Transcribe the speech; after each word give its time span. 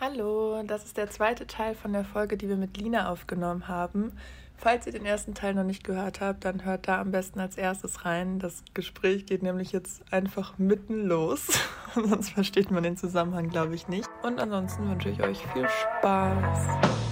Hallo, 0.00 0.62
das 0.62 0.84
ist 0.84 0.96
der 0.96 1.10
zweite 1.10 1.48
Teil 1.48 1.74
von 1.74 1.92
der 1.92 2.04
Folge, 2.04 2.36
die 2.36 2.48
wir 2.48 2.56
mit 2.56 2.76
Lina 2.76 3.10
aufgenommen 3.10 3.66
haben. 3.66 4.12
Falls 4.56 4.86
ihr 4.86 4.92
den 4.92 5.04
ersten 5.04 5.34
Teil 5.34 5.54
noch 5.54 5.64
nicht 5.64 5.82
gehört 5.82 6.20
habt, 6.20 6.44
dann 6.44 6.64
hört 6.64 6.86
da 6.86 7.00
am 7.00 7.10
besten 7.10 7.40
als 7.40 7.56
erstes 7.56 8.04
rein. 8.04 8.38
Das 8.38 8.62
Gespräch 8.74 9.26
geht 9.26 9.42
nämlich 9.42 9.72
jetzt 9.72 10.04
einfach 10.12 10.56
mitten 10.56 11.04
los. 11.04 11.48
Sonst 11.96 12.30
versteht 12.30 12.70
man 12.70 12.84
den 12.84 12.96
Zusammenhang, 12.96 13.48
glaube 13.48 13.74
ich, 13.74 13.88
nicht. 13.88 14.08
Und 14.22 14.38
ansonsten 14.38 14.88
wünsche 14.88 15.08
ich 15.08 15.20
euch 15.20 15.44
viel 15.52 15.66
Spaß. 15.68 17.07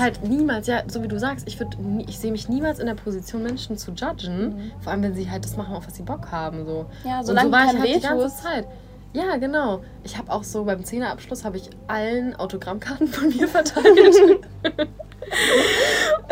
Halt 0.00 0.22
niemals, 0.24 0.66
ja, 0.66 0.82
so 0.86 1.02
wie 1.02 1.08
du 1.08 1.18
sagst, 1.18 1.46
ich 1.46 1.58
ich 2.06 2.18
sehe 2.18 2.32
mich 2.32 2.48
niemals 2.48 2.78
in 2.78 2.86
der 2.86 2.94
Position, 2.94 3.42
Menschen 3.42 3.76
zu 3.76 3.92
judgen. 3.92 4.56
Mhm. 4.56 4.72
Vor 4.80 4.92
allem, 4.92 5.02
wenn 5.02 5.14
sie 5.14 5.30
halt 5.30 5.44
das 5.44 5.56
machen, 5.56 5.74
auf 5.74 5.86
was 5.86 5.96
sie 5.96 6.02
Bock 6.02 6.30
haben. 6.30 6.66
So. 6.66 6.86
Ja, 7.04 7.22
solange 7.22 7.48
so 7.48 7.52
war 7.52 7.64
ich 7.66 7.78
halt 7.78 7.96
die 7.96 8.00
ganze 8.00 8.42
Zeit. 8.42 8.66
Ja, 9.12 9.36
genau. 9.36 9.82
Ich 10.04 10.16
habe 10.16 10.30
auch 10.30 10.44
so 10.44 10.64
beim 10.64 10.84
Zehnerabschluss 10.84 11.44
habe 11.44 11.56
ich 11.56 11.68
allen 11.88 12.34
Autogrammkarten 12.36 13.08
von 13.08 13.28
mir 13.28 13.48
verteilt. 13.48 14.16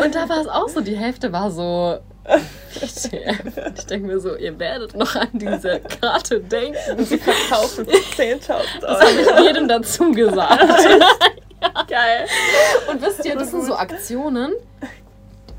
Und 0.03 0.15
da 0.15 0.29
war 0.29 0.41
es 0.41 0.48
auch 0.48 0.69
so, 0.69 0.81
die 0.81 0.97
Hälfte 0.97 1.33
war 1.33 1.51
so 1.51 1.98
ich 2.81 3.87
denke 3.87 4.07
mir 4.07 4.21
so, 4.21 4.37
ihr 4.37 4.59
werdet 4.59 4.95
noch 4.95 5.15
an 5.17 5.29
diese 5.33 5.81
Karte 5.81 6.41
denken. 6.41 7.05
Sie 7.05 7.19
verkaufen 7.19 7.87
für 7.87 8.23
10.000 8.23 8.51
Euro. 8.51 8.62
Das 8.83 9.01
habe 9.01 9.21
ich 9.21 9.47
jedem 9.47 9.69
dazu 9.69 10.12
gesagt. 10.12 10.62
ja. 11.62 11.83
Geil. 11.89 12.27
Und 12.91 13.03
wisst 13.03 13.25
ihr, 13.25 13.37
das 13.37 13.51
sind 13.51 13.65
so 13.65 13.75
Aktionen, 13.75 14.53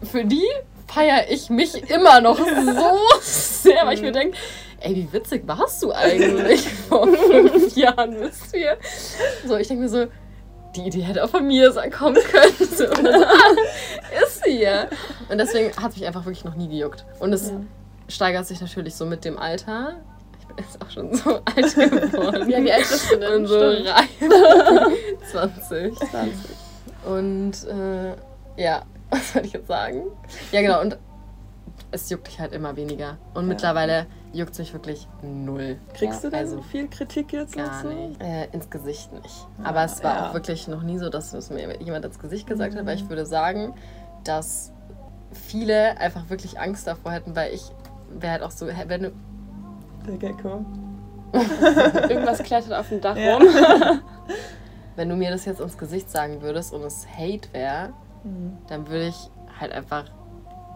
für 0.04 0.26
die 0.26 0.48
feiere 0.88 1.30
ich 1.30 1.50
mich 1.50 1.90
immer 1.90 2.22
noch 2.22 2.38
so 2.38 2.98
sehr, 3.22 3.86
weil 3.86 3.94
ich 3.94 4.02
mir 4.02 4.12
denke, 4.12 4.38
ey, 4.82 4.96
wie 4.96 5.14
witzig 5.14 5.44
warst 5.46 5.84
du 5.84 5.92
eigentlich 5.92 6.68
vor 6.90 7.08
fünf 7.08 7.76
Jahren, 7.76 8.20
wisst 8.20 8.56
ihr? 8.56 8.78
So, 9.46 9.58
ich 9.58 9.68
denke 9.68 9.84
mir 9.84 9.90
so, 9.90 10.08
die 10.76 10.82
Idee 10.82 11.02
hätte 11.02 11.24
auch 11.24 11.30
von 11.30 11.46
mir 11.46 11.72
kommen 11.92 12.16
können. 12.16 12.54
So, 12.60 12.86
so, 12.86 13.10
ah, 13.10 14.24
ist 14.24 14.44
sie 14.44 14.62
ja. 14.62 14.88
Und 15.30 15.38
deswegen 15.38 15.76
hat 15.82 15.92
es 15.92 15.98
mich 15.98 16.08
einfach 16.08 16.26
wirklich 16.26 16.46
noch 16.46 16.56
nie 16.56 16.68
gejuckt. 16.68 17.06
Und 17.20 17.34
es 17.34 17.50
ja. 17.50 17.60
steigert 18.08 18.46
sich 18.46 18.62
natürlich 18.62 18.96
so 18.96 19.06
mit 19.06 19.26
dem 19.26 19.38
Alter. 19.38 19.96
Ich 20.60 20.66
bin 20.66 20.72
jetzt 20.72 20.82
auch 20.82 20.90
schon 20.90 21.14
so 21.16 21.36
alt 21.46 21.76
geworden. 21.76 22.50
ja, 22.50 22.64
wie 22.64 22.72
alt 22.72 22.90
bist 22.90 23.12
du 23.12 23.18
denn? 23.18 23.34
Und 23.34 23.48
so 23.48 23.60
reif. 23.60 24.10
20. 25.32 25.96
20. 25.98 26.34
Und 27.06 27.68
äh, 27.68 28.16
ja, 28.62 28.84
was 29.10 29.34
soll 29.34 29.46
ich 29.46 29.54
jetzt 29.54 29.68
sagen? 29.68 30.04
Ja, 30.52 30.62
genau. 30.62 30.82
Und 30.82 30.98
es 31.92 32.10
juckt 32.10 32.28
dich 32.28 32.40
halt 32.40 32.54
immer 32.54 32.76
weniger. 32.76 33.18
Und 33.34 33.44
ja. 33.44 33.50
mittlerweile 33.50 34.06
juckt 34.34 34.52
es 34.52 34.60
mich 34.60 34.74
wirklich 34.74 35.08
null. 35.24 35.78
Kriegst 35.94 36.24
du 36.24 36.30
denn 36.30 36.40
also 36.40 36.62
viel 36.62 36.88
Kritik 36.88 37.34
jetzt 37.34 37.56
gar 37.56 37.82
so? 37.82 37.90
nicht? 37.90 38.22
Äh, 38.22 38.48
ins 38.52 38.70
Gesicht 38.70 39.12
nicht. 39.14 39.48
Ja, 39.60 39.66
Aber 39.66 39.84
es 39.84 40.04
war 40.04 40.16
ja. 40.16 40.30
auch 40.30 40.34
wirklich 40.34 40.68
noch 40.68 40.84
nie 40.84 41.00
so, 41.00 41.10
dass 41.10 41.34
es 41.34 41.50
mir 41.50 41.82
jemand 41.82 42.06
ins 42.06 42.20
Gesicht 42.20 42.48
gesagt 42.48 42.74
mhm. 42.74 42.80
hat, 42.80 42.86
weil 42.86 42.96
ich 42.96 43.06
mhm. 43.06 43.10
würde 43.10 43.26
sagen, 43.26 43.74
dass 44.24 44.72
viele 45.32 45.98
einfach 45.98 46.30
wirklich 46.30 46.60
Angst 46.60 46.86
davor 46.86 47.12
hätten, 47.12 47.36
weil 47.36 47.54
ich 47.54 47.72
wäre 48.12 48.34
halt 48.34 48.44
auch 48.44 48.52
so, 48.52 48.68
wenn 48.68 49.04
du... 49.04 49.12
Der 50.08 50.18
Gecko. 50.18 50.66
Irgendwas 52.10 52.42
klettert 52.44 52.74
auf 52.74 52.90
dem 52.90 53.02
Dach 53.02 53.16
rum. 53.16 53.44
wenn 54.96 55.08
du 55.08 55.16
mir 55.16 55.32
das 55.32 55.46
jetzt 55.46 55.62
ins 55.62 55.78
Gesicht 55.78 56.10
sagen 56.10 56.42
würdest 56.42 56.74
und 56.74 56.84
es 56.84 57.08
Hate 57.08 57.54
wäre, 57.54 57.94
mhm. 58.24 58.58
dann 58.68 58.88
würde 58.88 59.08
ich 59.08 59.30
halt 59.60 59.72
einfach 59.72 60.06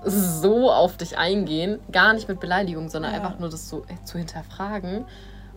so 0.06 0.72
auf 0.72 0.98
dich 0.98 1.18
eingehen. 1.18 1.80
Gar 1.92 2.14
nicht 2.14 2.28
mit 2.28 2.40
Beleidigung, 2.40 2.90
sondern 2.90 3.12
ja. 3.14 3.20
einfach 3.20 3.40
nur 3.40 3.50
das 3.50 3.68
so 3.68 3.84
äh, 3.84 4.04
zu 4.06 4.18
hinterfragen. 4.18 5.06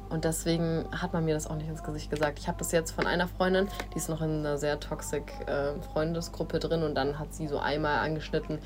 Und 0.09 0.25
deswegen 0.25 0.85
hat 0.93 1.13
man 1.13 1.25
mir 1.25 1.35
das 1.35 1.47
auch 1.47 1.57
nicht 1.57 1.69
ins 1.69 1.83
Gesicht 1.83 2.11
gesagt. 2.11 2.39
Ich 2.39 2.49
habe 2.49 2.59
das 2.59 2.73
jetzt 2.73 2.93
von 2.93 3.07
einer 3.07 3.29
Freundin, 3.29 3.69
die 3.93 3.99
ist 3.99 4.09
noch 4.09 4.21
in 4.21 4.41
einer 4.41 4.57
sehr 4.57 4.79
toxic 4.79 5.33
äh, 5.47 5.81
Freundesgruppe 5.93 6.59
drin 6.59 6.83
und 6.83 6.95
dann 6.95 7.19
hat 7.19 7.35
sie 7.35 7.49
so 7.49 7.59
einmal 7.59 7.99
angeschnitten, 7.99 8.59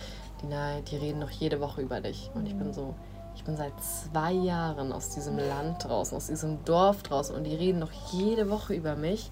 die, 0.42 0.46
die 0.90 0.96
reden 0.96 1.18
noch 1.18 1.30
jede 1.30 1.60
Woche 1.60 1.80
über 1.80 2.00
dich. 2.00 2.30
Und 2.34 2.46
ich 2.46 2.56
bin 2.56 2.72
so, 2.72 2.94
ich 3.40 3.46
bin 3.46 3.56
seit 3.56 3.72
zwei 3.80 4.32
Jahren 4.32 4.92
aus 4.92 5.08
diesem 5.08 5.38
Land 5.38 5.84
draußen, 5.84 6.14
aus 6.14 6.26
diesem 6.26 6.62
Dorf 6.66 7.02
draußen 7.02 7.34
und 7.34 7.44
die 7.44 7.54
reden 7.54 7.78
noch 7.78 7.90
jede 8.12 8.50
Woche 8.50 8.74
über 8.74 8.96
mich. 8.96 9.30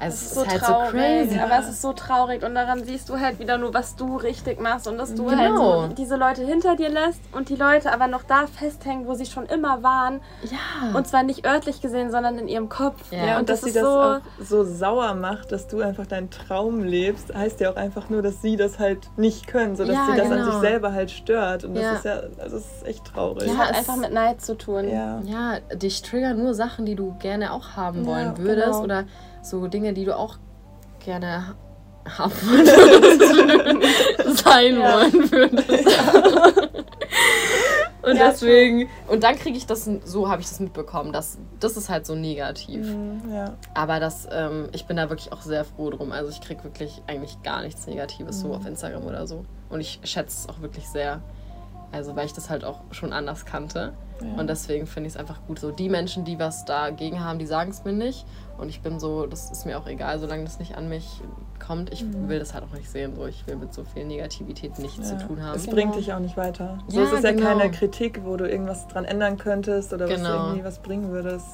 Also 0.00 0.14
es 0.14 0.22
ist, 0.22 0.34
so 0.34 0.46
halt 0.46 0.60
traurig, 0.60 0.90
so 0.90 0.96
crazy. 0.96 1.38
Aber 1.38 1.58
es 1.60 1.68
ist 1.68 1.82
so 1.82 1.92
traurig 1.92 2.42
und 2.42 2.56
daran 2.56 2.82
siehst 2.82 3.08
du 3.08 3.20
halt 3.20 3.38
wieder 3.38 3.56
nur, 3.56 3.72
was 3.72 3.94
du 3.94 4.16
richtig 4.16 4.60
machst 4.60 4.88
und 4.88 4.98
dass 4.98 5.14
du 5.14 5.26
genau. 5.26 5.82
halt 5.82 5.90
so 5.90 5.94
diese 5.94 6.16
Leute 6.16 6.44
hinter 6.44 6.74
dir 6.74 6.88
lässt 6.88 7.20
und 7.30 7.48
die 7.48 7.54
Leute 7.54 7.92
aber 7.92 8.08
noch 8.08 8.24
da 8.24 8.48
festhängen, 8.48 9.06
wo 9.06 9.14
sie 9.14 9.26
schon 9.26 9.46
immer 9.46 9.84
waren. 9.84 10.20
Ja. 10.42 10.96
Und 10.96 11.06
zwar 11.06 11.22
nicht 11.22 11.46
örtlich 11.46 11.80
gesehen, 11.80 12.10
sondern 12.10 12.38
in 12.38 12.48
ihrem 12.48 12.68
Kopf. 12.68 13.12
Ja, 13.12 13.18
ja 13.18 13.32
und, 13.34 13.40
und 13.40 13.50
dass 13.50 13.62
sie 13.62 13.72
das 13.72 13.84
so 13.84 13.88
auch 13.88 14.20
so 14.40 14.64
sauer 14.64 15.14
macht, 15.14 15.52
dass 15.52 15.68
du 15.68 15.80
einfach 15.80 16.06
deinen 16.06 16.30
Traum 16.30 16.82
lebst, 16.82 17.32
heißt 17.32 17.60
ja 17.60 17.70
auch 17.70 17.76
einfach 17.76 18.10
nur, 18.10 18.20
dass 18.20 18.42
sie 18.42 18.56
das 18.56 18.80
halt 18.80 19.08
nicht 19.16 19.46
können, 19.46 19.76
sodass 19.76 19.94
ja, 19.94 20.06
sie 20.10 20.16
das 20.16 20.28
genau. 20.28 20.42
an 20.42 20.50
sich 20.50 20.60
selber 20.60 20.92
halt 20.92 21.12
stört. 21.12 21.62
Und 21.62 21.76
das 21.76 21.98
ist 21.98 22.04
ja, 22.04 22.20
also 22.40 22.56
es 22.56 22.64
ist 22.64 22.86
echt 22.86 23.04
traurig. 23.04 23.43
Das 23.46 23.58
hat 23.58 23.74
einfach 23.74 23.96
mit 23.96 24.12
Neid 24.12 24.40
zu 24.40 24.56
tun. 24.56 24.88
Ja. 24.88 25.20
ja, 25.24 25.60
dich 25.74 26.02
triggern 26.02 26.38
nur 26.38 26.54
Sachen, 26.54 26.86
die 26.86 26.94
du 26.94 27.14
gerne 27.18 27.52
auch 27.52 27.76
haben 27.76 28.06
wollen 28.06 28.38
würdest 28.38 28.66
genau. 28.66 28.82
oder 28.82 29.04
so 29.42 29.66
Dinge, 29.66 29.92
die 29.92 30.04
du 30.04 30.16
auch 30.16 30.36
gerne 31.04 31.54
haben 32.06 32.32
würdest, 32.42 33.20
sein 34.44 34.78
ja. 34.78 34.92
wollen 34.94 35.32
würdest. 35.32 35.68
und 38.02 38.16
ja, 38.16 38.30
deswegen, 38.30 38.80
schon. 38.80 39.14
und 39.14 39.22
dann 39.22 39.36
kriege 39.36 39.56
ich 39.56 39.66
das, 39.66 39.88
so 40.04 40.28
habe 40.28 40.42
ich 40.42 40.48
das 40.48 40.60
mitbekommen, 40.60 41.12
dass 41.12 41.38
das 41.60 41.76
ist 41.76 41.88
halt 41.88 42.06
so 42.06 42.14
negativ. 42.14 42.86
Mhm, 42.86 43.22
ja. 43.32 43.54
Aber 43.74 44.00
das, 44.00 44.28
ähm, 44.30 44.68
ich 44.72 44.86
bin 44.86 44.96
da 44.96 45.08
wirklich 45.08 45.32
auch 45.32 45.42
sehr 45.42 45.64
froh 45.64 45.90
drum. 45.90 46.12
Also 46.12 46.30
ich 46.30 46.40
kriege 46.40 46.62
wirklich 46.64 47.02
eigentlich 47.06 47.42
gar 47.42 47.62
nichts 47.62 47.86
Negatives 47.86 48.38
mhm. 48.38 48.48
so 48.48 48.54
auf 48.54 48.66
Instagram 48.66 49.04
oder 49.04 49.26
so. 49.26 49.44
Und 49.70 49.80
ich 49.80 50.00
schätze 50.04 50.36
es 50.40 50.48
auch 50.48 50.60
wirklich 50.60 50.88
sehr. 50.88 51.20
Also 51.94 52.16
weil 52.16 52.26
ich 52.26 52.32
das 52.32 52.50
halt 52.50 52.64
auch 52.64 52.80
schon 52.90 53.12
anders 53.12 53.46
kannte. 53.46 53.92
Ja. 54.20 54.40
Und 54.40 54.48
deswegen 54.48 54.86
finde 54.86 55.08
ich 55.08 55.14
es 55.14 55.20
einfach 55.20 55.40
gut. 55.46 55.58
So 55.58 55.70
die 55.70 55.88
Menschen, 55.88 56.24
die 56.24 56.38
was 56.38 56.64
dagegen 56.64 57.24
haben, 57.24 57.38
die 57.38 57.46
sagen 57.46 57.70
es 57.70 57.84
mir 57.84 57.92
nicht. 57.92 58.26
Und 58.58 58.68
ich 58.68 58.80
bin 58.80 58.98
so, 59.00 59.26
das 59.26 59.50
ist 59.50 59.66
mir 59.66 59.78
auch 59.78 59.86
egal, 59.86 60.18
solange 60.18 60.44
das 60.44 60.58
nicht 60.58 60.76
an 60.76 60.88
mich 60.88 61.20
kommt. 61.64 61.92
Ich 61.92 62.04
mhm. 62.04 62.28
will 62.28 62.38
das 62.38 62.54
halt 62.54 62.64
auch 62.64 62.76
nicht 62.76 62.90
sehen. 62.90 63.14
So. 63.16 63.26
Ich 63.26 63.46
will 63.46 63.56
mit 63.56 63.72
so 63.74 63.84
viel 63.84 64.04
Negativität 64.04 64.78
nichts 64.78 65.10
ja. 65.10 65.18
zu 65.18 65.26
tun 65.26 65.42
haben. 65.42 65.56
Es 65.56 65.64
genau. 65.64 65.76
bringt 65.76 65.96
dich 65.96 66.12
auch 66.12 66.20
nicht 66.20 66.36
weiter. 66.36 66.78
So, 66.88 66.98
ja, 66.98 67.06
es 67.06 67.12
ist 67.12 67.22
genau. 67.22 67.42
ja 67.42 67.58
keine 67.58 67.70
Kritik, 67.70 68.20
wo 68.24 68.36
du 68.36 68.48
irgendwas 68.48 68.86
dran 68.88 69.04
ändern 69.04 69.38
könntest 69.38 69.92
oder 69.92 70.06
genau. 70.06 70.22
was 70.22 70.46
irgendwie 70.46 70.64
was 70.64 70.78
bringen 70.80 71.10
würdest. 71.10 71.46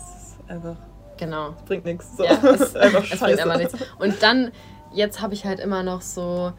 einfach. 0.49 0.77
Genau. 1.17 1.51
Es 1.51 1.63
bringt 1.65 1.85
nichts. 1.85 2.17
So. 2.17 2.25
Ja, 2.25 2.33
es, 2.43 2.75
einfach 2.77 3.05
es 3.11 3.21
bringt 3.21 3.41
einfach 3.41 3.59
nichts. 3.59 3.75
Und 3.99 4.23
dann, 4.23 4.53
jetzt 4.93 5.21
habe 5.21 5.35
ich 5.35 5.45
halt 5.45 5.61
immer 5.61 5.83
noch 5.83 6.01
so 6.01 6.53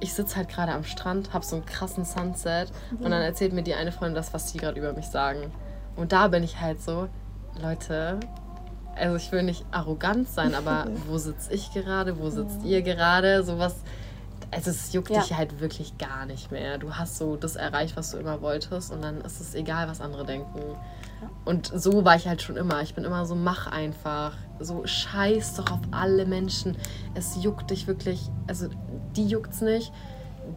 ich 0.00 0.14
sitze 0.14 0.36
halt 0.36 0.48
gerade 0.48 0.72
am 0.72 0.84
Strand, 0.84 1.32
habe 1.32 1.44
so 1.44 1.56
einen 1.56 1.66
krassen 1.66 2.04
Sunset 2.04 2.72
mhm. 2.90 3.04
und 3.04 3.10
dann 3.10 3.22
erzählt 3.22 3.52
mir 3.52 3.62
die 3.62 3.74
eine 3.74 3.92
Freundin 3.92 4.14
das, 4.14 4.32
was 4.34 4.50
sie 4.50 4.58
gerade 4.58 4.78
über 4.78 4.92
mich 4.92 5.06
sagen. 5.06 5.52
Und 5.96 6.12
da 6.12 6.28
bin 6.28 6.42
ich 6.42 6.60
halt 6.60 6.82
so, 6.82 7.08
Leute, 7.60 8.18
also 8.96 9.16
ich 9.16 9.30
will 9.32 9.42
nicht 9.42 9.64
arrogant 9.70 10.28
sein, 10.28 10.54
aber 10.54 10.86
wo 11.06 11.18
sitze 11.18 11.52
ich 11.52 11.72
gerade, 11.72 12.18
wo 12.18 12.30
sitzt 12.30 12.64
ihr 12.64 12.82
gerade, 12.82 13.44
sowas. 13.44 13.76
Also 14.52 14.70
es 14.70 14.92
juckt 14.92 15.10
ja. 15.10 15.20
dich 15.20 15.36
halt 15.36 15.60
wirklich 15.60 15.96
gar 15.96 16.26
nicht 16.26 16.50
mehr. 16.50 16.78
Du 16.78 16.94
hast 16.94 17.18
so 17.18 17.36
das 17.36 17.54
erreicht, 17.54 17.96
was 17.96 18.10
du 18.10 18.18
immer 18.18 18.42
wolltest 18.42 18.90
und 18.92 19.00
dann 19.00 19.20
ist 19.20 19.40
es 19.40 19.54
egal, 19.54 19.86
was 19.86 20.00
andere 20.00 20.24
denken. 20.24 20.60
Und 21.44 21.70
so 21.72 22.04
war 22.04 22.16
ich 22.16 22.26
halt 22.26 22.42
schon 22.42 22.56
immer. 22.56 22.82
Ich 22.82 22.94
bin 22.94 23.04
immer 23.04 23.26
so, 23.26 23.34
mach 23.34 23.66
einfach. 23.66 24.32
So, 24.58 24.86
scheiß 24.86 25.54
doch 25.54 25.70
auf 25.70 25.80
alle 25.90 26.26
Menschen. 26.26 26.76
Es 27.14 27.42
juckt 27.42 27.70
dich 27.70 27.86
wirklich. 27.86 28.28
Also, 28.46 28.68
die 29.16 29.26
juckt's 29.26 29.60
nicht 29.60 29.92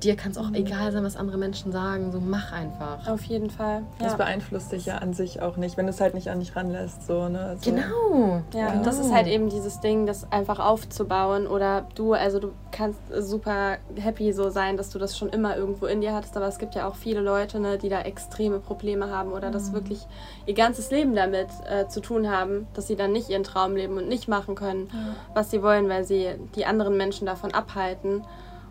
dir 0.04 0.16
kann 0.16 0.32
es 0.32 0.38
auch 0.38 0.50
mhm. 0.50 0.56
egal 0.56 0.92
sein, 0.92 1.04
was 1.04 1.16
andere 1.16 1.38
Menschen 1.38 1.72
sagen. 1.72 2.12
So 2.12 2.20
mach 2.20 2.52
einfach. 2.52 3.08
Auf 3.08 3.24
jeden 3.24 3.50
Fall. 3.50 3.84
Ja. 4.00 4.06
Das 4.06 4.18
beeinflusst 4.18 4.72
dich 4.72 4.86
ja 4.86 4.98
an 4.98 5.14
sich 5.14 5.42
auch 5.42 5.58
nicht, 5.58 5.78
wenn 5.78 5.86
du 5.86 5.92
es 5.92 6.02
halt 6.02 6.14
nicht 6.14 6.30
an 6.30 6.40
dich 6.40 6.56
ranlässt. 6.56 7.06
So, 7.08 7.30
ne? 7.30 7.40
Also, 7.40 7.72
genau. 7.72 8.42
Ja, 8.54 8.72
genau. 8.72 8.84
das 8.84 9.00
ist 9.00 9.14
halt 9.14 9.28
eben 9.28 9.50
dieses 9.50 9.80
Ding, 9.80 10.06
das 10.06 10.32
einfach 10.32 10.60
aufzubauen. 10.60 11.48
Oder 11.48 11.88
du, 11.96 12.14
also 12.14 12.40
du 12.40 12.52
kannst 12.72 13.00
super 13.20 13.78
happy 13.96 14.34
so 14.34 14.50
sein, 14.50 14.78
dass 14.78 14.90
du 14.90 15.00
das 15.00 15.18
schon 15.18 15.30
immer 15.30 15.56
irgendwo 15.56 15.86
in 15.86 16.02
dir 16.02 16.14
hattest. 16.14 16.36
Aber 16.38 16.48
es 16.48 16.58
gibt 16.58 16.76
ja 16.76 16.88
auch 16.88 16.96
viele 16.96 17.22
Leute, 17.22 17.60
ne, 17.60 17.78
die 17.78 17.90
da 17.90 18.02
extreme 18.02 18.60
Probleme 18.60 19.10
haben 19.10 19.32
oder 19.32 19.50
mhm. 19.50 19.54
das 19.54 19.74
wirklich 19.74 20.06
ihr 20.46 20.54
ganzes 20.54 20.92
Leben 20.92 21.16
damit 21.16 21.48
äh, 21.70 21.88
zu 21.88 22.02
tun 22.02 22.30
haben, 22.30 22.68
dass 22.74 22.88
sie 22.88 22.96
dann 22.96 23.12
nicht 23.12 23.30
ihren 23.30 23.44
Traum 23.44 23.76
leben 23.76 23.98
und 23.98 24.08
nicht 24.08 24.28
machen 24.28 24.56
können, 24.56 24.90
ja. 24.92 25.16
was 25.34 25.52
sie 25.52 25.64
wollen, 25.64 25.90
weil 25.90 26.04
sie 26.04 26.30
die 26.56 26.66
anderen 26.66 26.98
Menschen 26.98 27.26
davon 27.26 27.54
abhalten. 27.54 28.24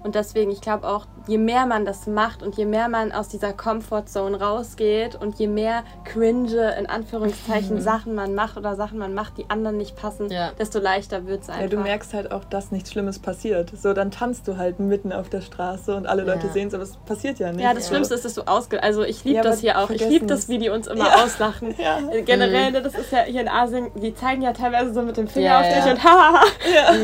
Und 0.03 0.15
deswegen, 0.15 0.51
ich 0.51 0.61
glaube 0.61 0.87
auch, 0.89 1.07
je 1.27 1.39
mehr 1.39 1.67
man 1.67 1.85
das 1.85 2.07
macht 2.07 2.43
und 2.43 2.57
je 2.57 2.65
mehr 2.65 2.89
man 2.89 3.13
aus 3.13 3.29
dieser 3.29 3.53
Comfortzone 3.53 4.41
rausgeht 4.41 5.15
und 5.15 5.39
je 5.39 5.47
mehr 5.47 5.85
cringe, 6.05 6.75
in 6.79 6.87
Anführungszeichen, 6.87 7.77
mhm. 7.77 7.81
Sachen 7.81 8.15
man 8.15 8.35
macht 8.35 8.57
oder 8.57 8.75
Sachen 8.75 8.99
man 8.99 9.15
macht, 9.15 9.39
die 9.39 9.49
anderen 9.49 9.77
nicht 9.77 9.97
passen, 9.97 10.31
ja. 10.31 10.51
desto 10.59 10.79
leichter 10.79 11.27
wird 11.27 11.43
es 11.43 11.49
einfach. 11.49 11.63
Ja, 11.63 11.69
du 11.69 11.79
merkst 11.79 12.15
halt 12.15 12.33
auch, 12.33 12.45
dass 12.45 12.73
nichts 12.73 12.91
Schlimmes 12.91 13.19
passiert. 13.19 13.71
So, 13.77 13.93
dann 13.93 14.11
tanzt 14.11 14.49
du 14.49 14.57
halt 14.57 14.81
mitten 14.81 15.13
auf 15.13 15.29
der 15.29 15.41
Straße 15.41 15.95
und 15.95 16.07
alle 16.07 16.25
Leute 16.25 16.49
ja. 16.49 16.53
sehen 16.53 16.69
es, 16.69 16.75
aber 16.75 16.83
es 16.83 16.97
passiert 16.97 17.39
ja 17.39 17.53
nicht. 17.53 17.63
Ja, 17.63 17.75
das 17.75 17.89
Schlimmste 17.89 18.15
ist, 18.15 18.25
dass 18.25 18.35
du 18.35 18.43
ausge... 18.43 18.83
Also 18.83 19.03
ich 19.05 19.25
liebe 19.25 19.43
das 19.43 19.61
hier 19.61 19.79
auch. 19.79 19.91
Ich 19.91 20.07
liebe 20.07 20.27
das, 20.27 20.49
wie 20.49 20.59
die 20.59 20.71
uns 20.71 20.89
immer 20.89 21.23
auslachen. 21.23 21.75
Generell, 22.25 22.71
mhm. 22.71 22.83
das 22.83 22.95
ist 22.95 23.13
ja 23.13 23.21
hier 23.21 23.43
in 23.43 23.49
Asien, 23.49 23.91
die 23.95 24.15
zeigen 24.15 24.43
ja 24.43 24.53
teilweise 24.53 24.93
so 24.93 25.03
mit 25.03 25.17
dem 25.17 25.29
Finger 25.29 25.61
auf 25.61 25.67
dich 25.67 25.93
und 25.93 26.03
haha. 26.05 26.43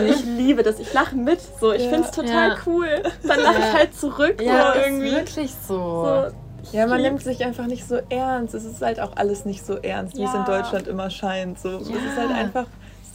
Ich 0.08 0.24
liebe 0.24 0.62
das. 0.62 0.80
Ich 0.80 0.92
lache 0.92 1.14
mit. 1.14 1.40
So, 1.60 1.72
ich 1.72 1.82
finde 1.82 2.00
es 2.00 2.10
total 2.10 2.56
cool. 2.66 2.87
Dann 3.26 3.40
lache 3.40 3.58
ich 3.58 3.72
halt 3.72 3.94
zurück. 3.94 4.42
Ja, 4.42 4.72
so 4.72 4.80
irgendwie. 4.80 5.08
ist 5.08 5.14
wirklich 5.14 5.50
so. 5.66 5.74
so 5.74 6.76
ja, 6.76 6.86
man 6.86 7.00
nimmt 7.00 7.22
sich 7.22 7.44
einfach 7.44 7.66
nicht 7.66 7.86
so 7.86 7.98
ernst. 8.10 8.54
Es 8.54 8.64
ist 8.64 8.82
halt 8.82 9.00
auch 9.00 9.16
alles 9.16 9.44
nicht 9.44 9.64
so 9.64 9.76
ernst, 9.76 10.16
wie 10.16 10.24
es 10.24 10.34
in 10.34 10.44
Deutschland 10.44 10.86
immer 10.86 11.08
scheint. 11.08 11.58
So, 11.58 11.70
ja. 11.70 11.78
Es 11.78 11.88
ist 11.88 12.16
halt 12.16 12.30
einfach 12.32 12.66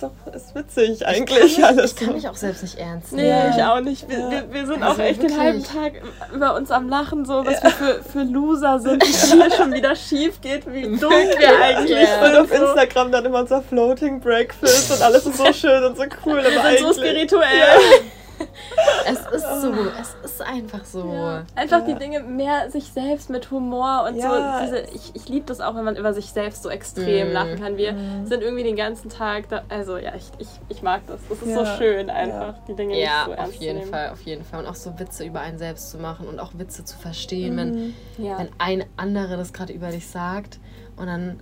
doch 0.03 0.33
ist 0.33 0.53
witzig 0.53 1.05
eigentlich 1.07 1.43
ich 1.43 1.55
kann, 1.55 1.77
alles. 1.77 1.93
Ich 1.93 1.97
kann 1.97 2.13
mich 2.13 2.27
auch 2.27 2.35
selbst 2.35 2.61
nicht 2.61 2.77
ernst 2.77 3.13
nehmen. 3.13 3.27
Nee, 3.27 3.55
ich 3.55 3.63
auch 3.63 3.79
nicht. 3.79 4.09
Wir, 4.09 4.19
ja. 4.19 4.31
wir, 4.31 4.53
wir 4.53 4.67
sind 4.67 4.83
also 4.83 5.01
auch 5.01 5.05
echt 5.05 5.21
wirklich. 5.21 5.37
den 5.37 5.41
halben 5.41 5.63
Tag 5.63 5.93
über 6.33 6.55
uns 6.55 6.71
am 6.71 6.89
Lachen, 6.89 7.25
so 7.25 7.45
was 7.45 7.55
ja. 7.55 7.63
wir 7.63 7.71
für, 7.71 8.03
für 8.03 8.23
Loser 8.23 8.79
sind, 8.79 9.03
wie 9.03 9.37
hier 9.37 9.51
schon 9.51 9.73
wieder 9.73 9.95
schief 9.95 10.41
geht, 10.41 10.71
wie 10.71 10.81
dumm 10.99 11.11
wir 11.11 11.61
eigentlich 11.61 11.89
ja. 11.97 12.21
sind. 12.21 12.35
Und 12.35 12.41
auf 12.41 12.51
Instagram 12.51 13.11
dann 13.11 13.25
immer 13.25 13.39
unser 13.39 13.61
Floating 13.61 14.19
Breakfast 14.19 14.91
und 14.91 15.01
alles 15.01 15.25
ist 15.25 15.37
so 15.37 15.45
schön 15.53 15.83
und 15.83 15.95
so 15.95 16.03
cool. 16.25 16.43
Wir 16.43 16.77
sind 16.77 16.79
so 16.79 16.93
spirituell. 16.93 17.79
es 19.05 19.19
ist 19.19 19.61
so, 19.61 19.73
es 19.99 20.15
ist 20.23 20.41
einfach 20.41 20.85
so. 20.85 21.13
Ja. 21.13 21.43
Einfach 21.55 21.79
ja. 21.79 21.93
die 21.93 21.95
Dinge 21.95 22.21
mehr 22.21 22.69
sich 22.69 22.85
selbst 22.85 23.29
mit 23.29 23.51
Humor 23.51 24.05
und 24.07 24.15
ja. 24.15 24.59
so. 24.59 24.65
Diese, 24.65 24.95
ich 24.95 25.15
ich 25.15 25.29
liebe 25.29 25.45
das 25.45 25.61
auch, 25.61 25.75
wenn 25.75 25.83
man 25.83 25.95
über 25.95 26.13
sich 26.13 26.27
selbst 26.27 26.63
so 26.63 26.69
extrem 26.69 27.29
mm. 27.29 27.33
lachen 27.33 27.59
kann. 27.59 27.77
Wir 27.77 27.93
mm. 27.93 28.25
sind 28.25 28.43
irgendwie 28.43 28.63
den 28.63 28.75
ganzen 28.75 29.09
Tag 29.09 29.49
da. 29.49 29.63
Also 29.69 29.97
ja, 29.97 30.13
ich, 30.15 30.25
ich, 30.39 30.47
ich 30.69 30.81
mag 30.81 31.01
das. 31.07 31.19
Das 31.29 31.41
ist 31.41 31.53
so 31.53 31.65
schön, 31.77 32.09
einfach 32.09 32.55
die 32.67 32.75
Dinge 32.75 32.95
nicht 32.95 33.09
so 33.25 33.31
ernst 33.31 33.55
auf 33.55 33.61
jeden 33.61 33.79
nehmen. 33.79 33.91
Fall, 33.91 34.09
auf 34.09 34.21
jeden 34.21 34.43
Fall. 34.43 34.59
Und 34.59 34.69
auch 34.69 34.75
so 34.75 34.99
Witze 34.99 35.25
über 35.25 35.41
einen 35.41 35.57
selbst 35.57 35.91
zu 35.91 35.97
machen 35.97 36.27
und 36.27 36.39
auch 36.39 36.51
Witze 36.55 36.85
zu 36.85 36.97
verstehen, 36.97 37.55
mm. 37.55 37.57
wenn, 37.57 37.93
wenn 38.17 38.49
ein 38.57 38.85
anderer 38.97 39.37
das 39.37 39.53
gerade 39.53 39.73
über 39.73 39.89
dich 39.89 40.07
sagt 40.07 40.59
und 40.97 41.07
dann 41.07 41.39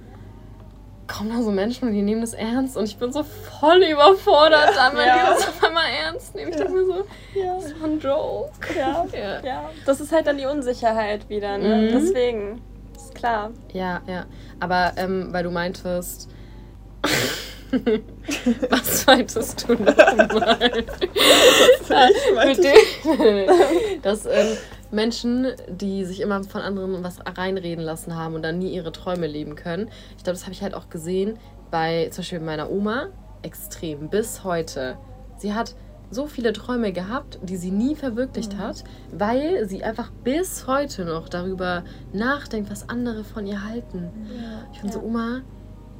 kommen 1.11 1.29
da 1.29 1.41
so 1.41 1.51
Menschen 1.51 1.87
und 1.87 1.93
die 1.93 2.01
nehmen 2.01 2.21
das 2.21 2.33
ernst 2.33 2.77
und 2.77 2.85
ich 2.85 2.97
bin 2.97 3.11
so 3.11 3.23
voll 3.23 3.83
überfordert 3.83 4.71
ja, 4.75 4.89
damit, 4.89 5.05
ja. 5.05 5.15
die 5.15 5.33
das 5.33 5.47
auf 5.47 5.63
einmal 5.63 5.85
ernst 6.03 6.35
nehmen. 6.35 6.51
Ich 6.51 6.57
ja. 6.57 6.63
denke 6.63 6.79
mir 6.79 6.85
so, 6.85 7.39
ja. 7.39 7.55
das 7.55 7.79
war 7.79 7.87
ein 7.87 7.99
Joke. 7.99 8.51
Ja. 8.77 9.05
ja. 9.43 9.69
Das 9.85 9.99
ist 9.99 10.11
halt 10.11 10.27
dann 10.27 10.37
die 10.37 10.45
Unsicherheit 10.45 11.27
wieder, 11.29 11.57
ne? 11.57 11.75
Mhm. 11.75 11.91
Deswegen, 11.91 12.61
ist 12.95 13.15
klar. 13.15 13.51
Ja, 13.73 14.01
ja. 14.07 14.25
Aber 14.59 14.93
ähm, 14.97 15.29
weil 15.31 15.43
du 15.43 15.51
meintest, 15.51 16.29
Was 18.69 19.05
meintest 19.05 19.67
du 19.67 19.73
nochmal? 19.73 20.57
Das, 24.01 24.25
ähm, 24.25 24.57
Menschen, 24.91 25.47
die 25.69 26.05
sich 26.05 26.21
immer 26.21 26.43
von 26.43 26.61
anderen 26.61 27.03
was 27.03 27.19
reinreden 27.25 27.83
lassen 27.83 28.15
haben 28.15 28.35
und 28.35 28.43
dann 28.43 28.59
nie 28.59 28.73
ihre 28.73 28.91
Träume 28.91 29.27
leben 29.27 29.55
können. 29.55 29.89
Ich 30.17 30.23
glaube, 30.23 30.35
das 30.37 30.43
habe 30.43 30.53
ich 30.53 30.61
halt 30.61 30.73
auch 30.73 30.89
gesehen 30.89 31.37
bei 31.69 32.09
zum 32.11 32.21
Beispiel 32.21 32.39
meiner 32.39 32.69
Oma 32.69 33.07
extrem 33.41 34.09
bis 34.09 34.43
heute. 34.43 34.97
Sie 35.37 35.53
hat 35.53 35.75
so 36.11 36.27
viele 36.27 36.51
Träume 36.51 36.91
gehabt, 36.91 37.39
die 37.41 37.55
sie 37.55 37.71
nie 37.71 37.95
verwirklicht 37.95 38.53
mhm. 38.53 38.59
hat, 38.59 38.83
weil 39.11 39.67
sie 39.67 39.83
einfach 39.83 40.11
bis 40.23 40.67
heute 40.67 41.05
noch 41.05 41.29
darüber 41.29 41.83
nachdenkt, 42.11 42.69
was 42.69 42.89
andere 42.89 43.23
von 43.23 43.47
ihr 43.47 43.63
halten. 43.63 44.09
Ja. 44.29 44.67
Ich 44.73 44.79
finde 44.79 44.95
ja. 44.95 45.01
so, 45.01 45.07
Oma, 45.07 45.41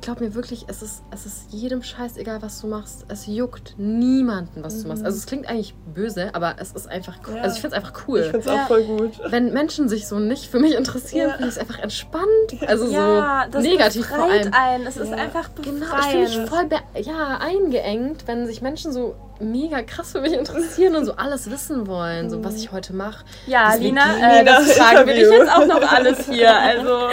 glaub 0.02 0.20
mir 0.20 0.34
wirklich, 0.36 0.66
es 0.68 0.82
ist, 0.82 1.04
es 1.12 1.26
ist 1.26 1.52
jedem 1.52 1.84
Scheiß 1.84 2.18
egal, 2.18 2.42
was 2.42 2.60
du 2.60 2.68
machst. 2.68 3.06
Es 3.08 3.28
juckt 3.28 3.76
niemanden, 3.78 4.64
was 4.64 4.76
mhm. 4.76 4.82
du 4.82 4.88
machst. 4.90 5.06
Also 5.06 5.18
es 5.18 5.26
klingt 5.26 5.48
eigentlich 5.48 5.74
böse, 5.94 6.34
aber 6.34 6.56
es 6.60 6.72
ist 6.72 6.88
einfach 6.88 7.20
cool. 7.28 7.36
Ja. 7.36 7.44
Also 7.44 7.56
ich 7.56 7.62
finde 7.62 7.78
es 7.78 7.84
einfach 7.84 8.08
cool. 8.08 8.20
Ich 8.20 8.26
finde 8.26 8.40
es 8.40 8.48
auch 8.48 8.56
ja. 8.56 8.66
voll 8.66 8.84
gut. 8.84 9.20
Wenn 9.30 9.54
Menschen 9.54 9.88
sich 9.90 10.08
so 10.08 10.20
nicht 10.20 10.46
für 10.46 10.60
mich 10.60 10.76
interessieren, 10.76 11.30
ja. 11.30 11.36
finde 11.36 11.50
ich 11.50 11.56
es 11.56 11.60
einfach 11.60 11.80
entspannt. 11.80 12.28
Also 12.68 12.88
ja, 12.88 13.46
so 13.46 13.52
das 13.52 13.64
negativ 13.64 14.08
vor 14.08 14.24
allem. 14.24 14.52
Ein. 14.54 14.86
Es 14.86 14.98
ist 14.98 15.14
einfach 15.14 15.50
befreiend. 15.50 15.82
Genau, 15.82 16.00
ich 16.00 16.06
fühle 16.06 16.42
mich 16.42 16.50
voll 16.50 16.70
ja, 17.02 17.38
eingeengt, 17.38 18.28
wenn 18.28 18.48
sich 18.48 18.62
Menschen 18.62 18.92
so 18.92 19.16
mega 19.42 19.82
krass 19.82 20.12
für 20.12 20.22
mich 20.22 20.34
interessieren 20.34 20.96
und 20.96 21.06
so 21.06 21.14
alles 21.16 21.50
wissen 21.50 21.88
wollen, 21.88 22.30
so 22.30 22.44
was 22.44 22.56
ich 22.56 22.72
heute 22.72 22.94
mache. 22.94 23.26
Ja, 23.48 23.74
Lina, 23.76 24.40
äh, 24.40 24.46
das 24.46 24.72
fragen 24.78 25.08
wir 25.08 25.14
dich 25.14 25.30
jetzt 25.30 25.52
auch 25.52 25.66
noch 25.66 25.92
alles 25.92 26.28
hier. 26.30 26.56
Also 26.56 27.10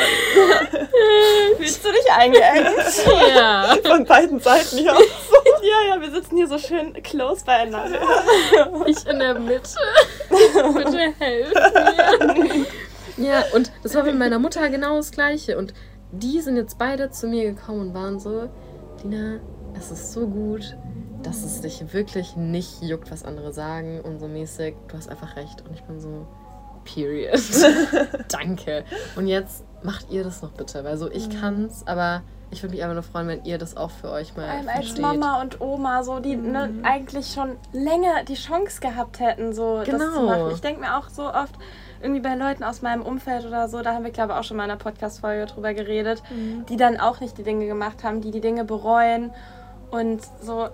fühlst 1.57 1.85
du 1.85 1.89
dich 1.91 2.13
eingeengt? 2.17 2.77
Ja. 3.35 3.77
Von 3.85 4.05
beiden 4.05 4.41
Seiten 4.41 4.79
ja. 4.79 4.95
ja, 5.63 5.95
ja, 5.95 6.01
wir 6.01 6.11
sitzen 6.11 6.37
hier 6.37 6.49
so 6.49 6.59
schön 6.59 6.93
close 7.03 7.45
beieinander. 7.45 8.01
Ich 8.87 9.07
in 9.07 9.19
der 9.19 9.39
Mitte. 9.39 9.79
Bitte 10.29 11.15
helf 11.19 11.53
mir. 11.55 12.67
Ja, 13.19 13.45
und 13.55 13.73
das 13.83 13.95
war 13.95 14.05
mit 14.05 14.17
meiner 14.17 14.39
Mutter 14.39 14.69
genau 14.71 14.97
das 14.97 15.11
Gleiche. 15.11 15.59
Und 15.59 15.75
die 16.13 16.41
sind 16.41 16.57
jetzt 16.57 16.79
beide 16.79 17.11
zu 17.11 17.27
mir 17.27 17.53
gekommen 17.53 17.81
und 17.81 17.95
waren 17.95 18.21
so, 18.21 18.49
Lina, 19.03 19.41
es 19.77 19.91
ist 19.91 20.13
so 20.13 20.27
gut, 20.27 20.77
dass 21.23 21.45
es 21.45 21.61
dich 21.61 21.93
wirklich 21.93 22.37
nicht 22.37 22.83
juckt, 22.83 23.11
was 23.11 23.25
andere 23.25 23.53
sagen 23.53 24.01
und 24.01 24.19
so 24.21 24.29
mäßig. 24.29 24.75
Du 24.89 24.97
hast 24.97 25.09
einfach 25.09 25.37
recht. 25.37 25.63
Und 25.67 25.75
ich 25.75 25.83
bin 25.83 26.01
so, 26.01 26.27
period. 26.85 27.41
Danke. 28.29 28.85
Und 29.17 29.27
jetzt 29.27 29.65
macht 29.83 30.11
ihr 30.11 30.25
das 30.25 30.43
noch 30.43 30.53
bitte, 30.53 30.85
weil 30.85 30.97
so 30.97 31.11
ich 31.11 31.29
mhm. 31.29 31.41
kann's, 31.41 31.87
aber 31.87 32.23
ich 32.51 32.63
würde 32.63 32.75
mich 32.75 32.83
einfach 32.83 32.95
nur 32.95 33.03
freuen, 33.03 33.29
wenn 33.29 33.45
ihr 33.45 33.59
das 33.59 33.77
auch 33.77 33.91
für 33.91 34.11
euch 34.11 34.35
mal 34.37 34.49
Allem 34.49 34.65
versteht. 34.65 34.91
Als 34.91 34.99
Mama 35.01 35.43
und 35.43 35.61
Oma, 35.61 36.03
so 36.03 36.19
die 36.19 36.35
ne, 36.37 36.69
mhm. 36.69 36.81
ne, 36.81 36.89
eigentlich 36.89 37.33
schon 37.33 37.57
länger 37.73 38.25
die 38.27 38.35
Chance 38.35 38.81
gehabt 38.81 39.21
hätten, 39.21 39.53
so 39.53 39.83
genau. 39.85 39.99
das 39.99 40.15
zu 40.15 40.21
genau. 40.21 40.27
machen. 40.27 40.51
Ich 40.53 40.61
denke 40.61 40.81
mir 40.81 40.97
auch 40.97 41.11
so 41.11 41.33
oft, 41.33 41.55
irgendwie 42.01 42.21
bei 42.21 42.35
Leuten 42.35 42.65
aus 42.65 42.81
meinem 42.81 43.03
Umfeld 43.03 43.45
oder 43.45 43.69
so, 43.69 43.83
da 43.83 43.93
haben 43.93 44.05
wir 44.05 44.13
glaube 44.13 44.33
ich 44.33 44.39
auch 44.39 44.45
schon 44.45 44.57
mal 44.57 44.65
in 44.65 44.71
einer 44.71 44.79
Podcast-Folge 44.79 45.47
drüber 45.47 45.75
geredet, 45.75 46.23
mhm. 46.31 46.65
die 46.67 46.77
dann 46.77 46.99
auch 46.99 47.21
nicht 47.21 47.37
die 47.37 47.43
Dinge 47.43 47.67
gemacht 47.67 48.03
haben, 48.03 48.21
die 48.21 48.31
die 48.31 48.41
Dinge 48.41 48.65
bereuen 48.65 49.31
und 49.91 50.23
so 50.41 50.69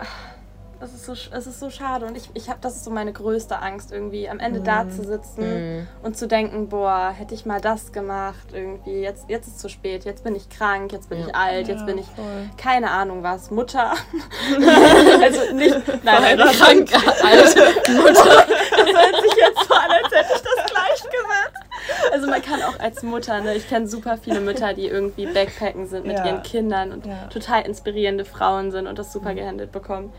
es 0.79 0.93
ist 0.93 1.05
so, 1.05 1.13
es 1.13 1.47
ist 1.47 1.59
so 1.59 1.69
schade 1.69 2.05
und 2.05 2.17
ich, 2.17 2.29
ich 2.33 2.49
habe, 2.49 2.59
das 2.61 2.75
ist 2.75 2.83
so 2.83 2.91
meine 2.91 3.13
größte 3.13 3.59
Angst 3.59 3.91
irgendwie, 3.91 4.29
am 4.29 4.39
Ende 4.39 4.59
mm. 4.59 4.63
da 4.63 4.89
zu 4.89 5.03
sitzen 5.03 5.81
mm. 5.81 5.87
und 6.03 6.17
zu 6.17 6.27
denken, 6.27 6.69
boah, 6.69 7.13
hätte 7.15 7.33
ich 7.33 7.45
mal 7.45 7.61
das 7.61 7.91
gemacht 7.91 8.47
irgendwie, 8.53 9.01
jetzt, 9.01 9.29
jetzt 9.29 9.47
ist 9.47 9.55
es 9.55 9.61
zu 9.61 9.69
spät, 9.69 10.05
jetzt 10.05 10.23
bin 10.23 10.35
ich 10.35 10.49
krank, 10.49 10.91
jetzt 10.91 11.09
bin 11.09 11.19
ja. 11.19 11.27
ich 11.27 11.35
alt, 11.35 11.67
jetzt 11.67 11.81
ja, 11.81 11.85
bin 11.85 11.97
ich 11.97 12.07
voll. 12.07 12.49
keine 12.57 12.91
Ahnung 12.91 13.23
was, 13.23 13.51
Mutter. 13.51 13.91
also 15.21 15.53
nicht, 15.53 16.03
nein, 16.03 16.37
krank, 16.37 16.89
alte 17.23 17.91
Mutter. 17.93 18.45
das 18.71 18.87
hört 18.87 19.21
sich 19.21 19.35
jetzt 19.35 19.67
so 19.67 19.73
an, 19.73 19.91
als 19.91 20.11
hätte 20.11 20.33
ich 20.35 20.41
das. 20.41 20.44
Also 22.15 22.27
man 22.29 22.41
kann 22.41 22.61
auch 22.61 22.79
als 22.79 23.03
Mutter, 23.03 23.41
ne, 23.41 23.55
ich 23.55 23.67
kenne 23.67 23.87
super 23.87 24.17
viele 24.17 24.39
Mütter, 24.39 24.73
die 24.73 24.87
irgendwie 24.87 25.25
Backpacken 25.25 25.85
sind 25.85 26.07
mit 26.07 26.15
ja. 26.15 26.25
ihren 26.25 26.43
Kindern 26.43 26.93
und 26.93 27.05
total 27.29 27.63
inspirierende 27.63 28.23
Frauen 28.23 28.71
sind 28.71 28.87
und 28.87 28.97
das 28.97 29.11
super 29.11 29.33
mhm. 29.33 29.35
gehandelt 29.35 29.73
bekommen. 29.73 30.13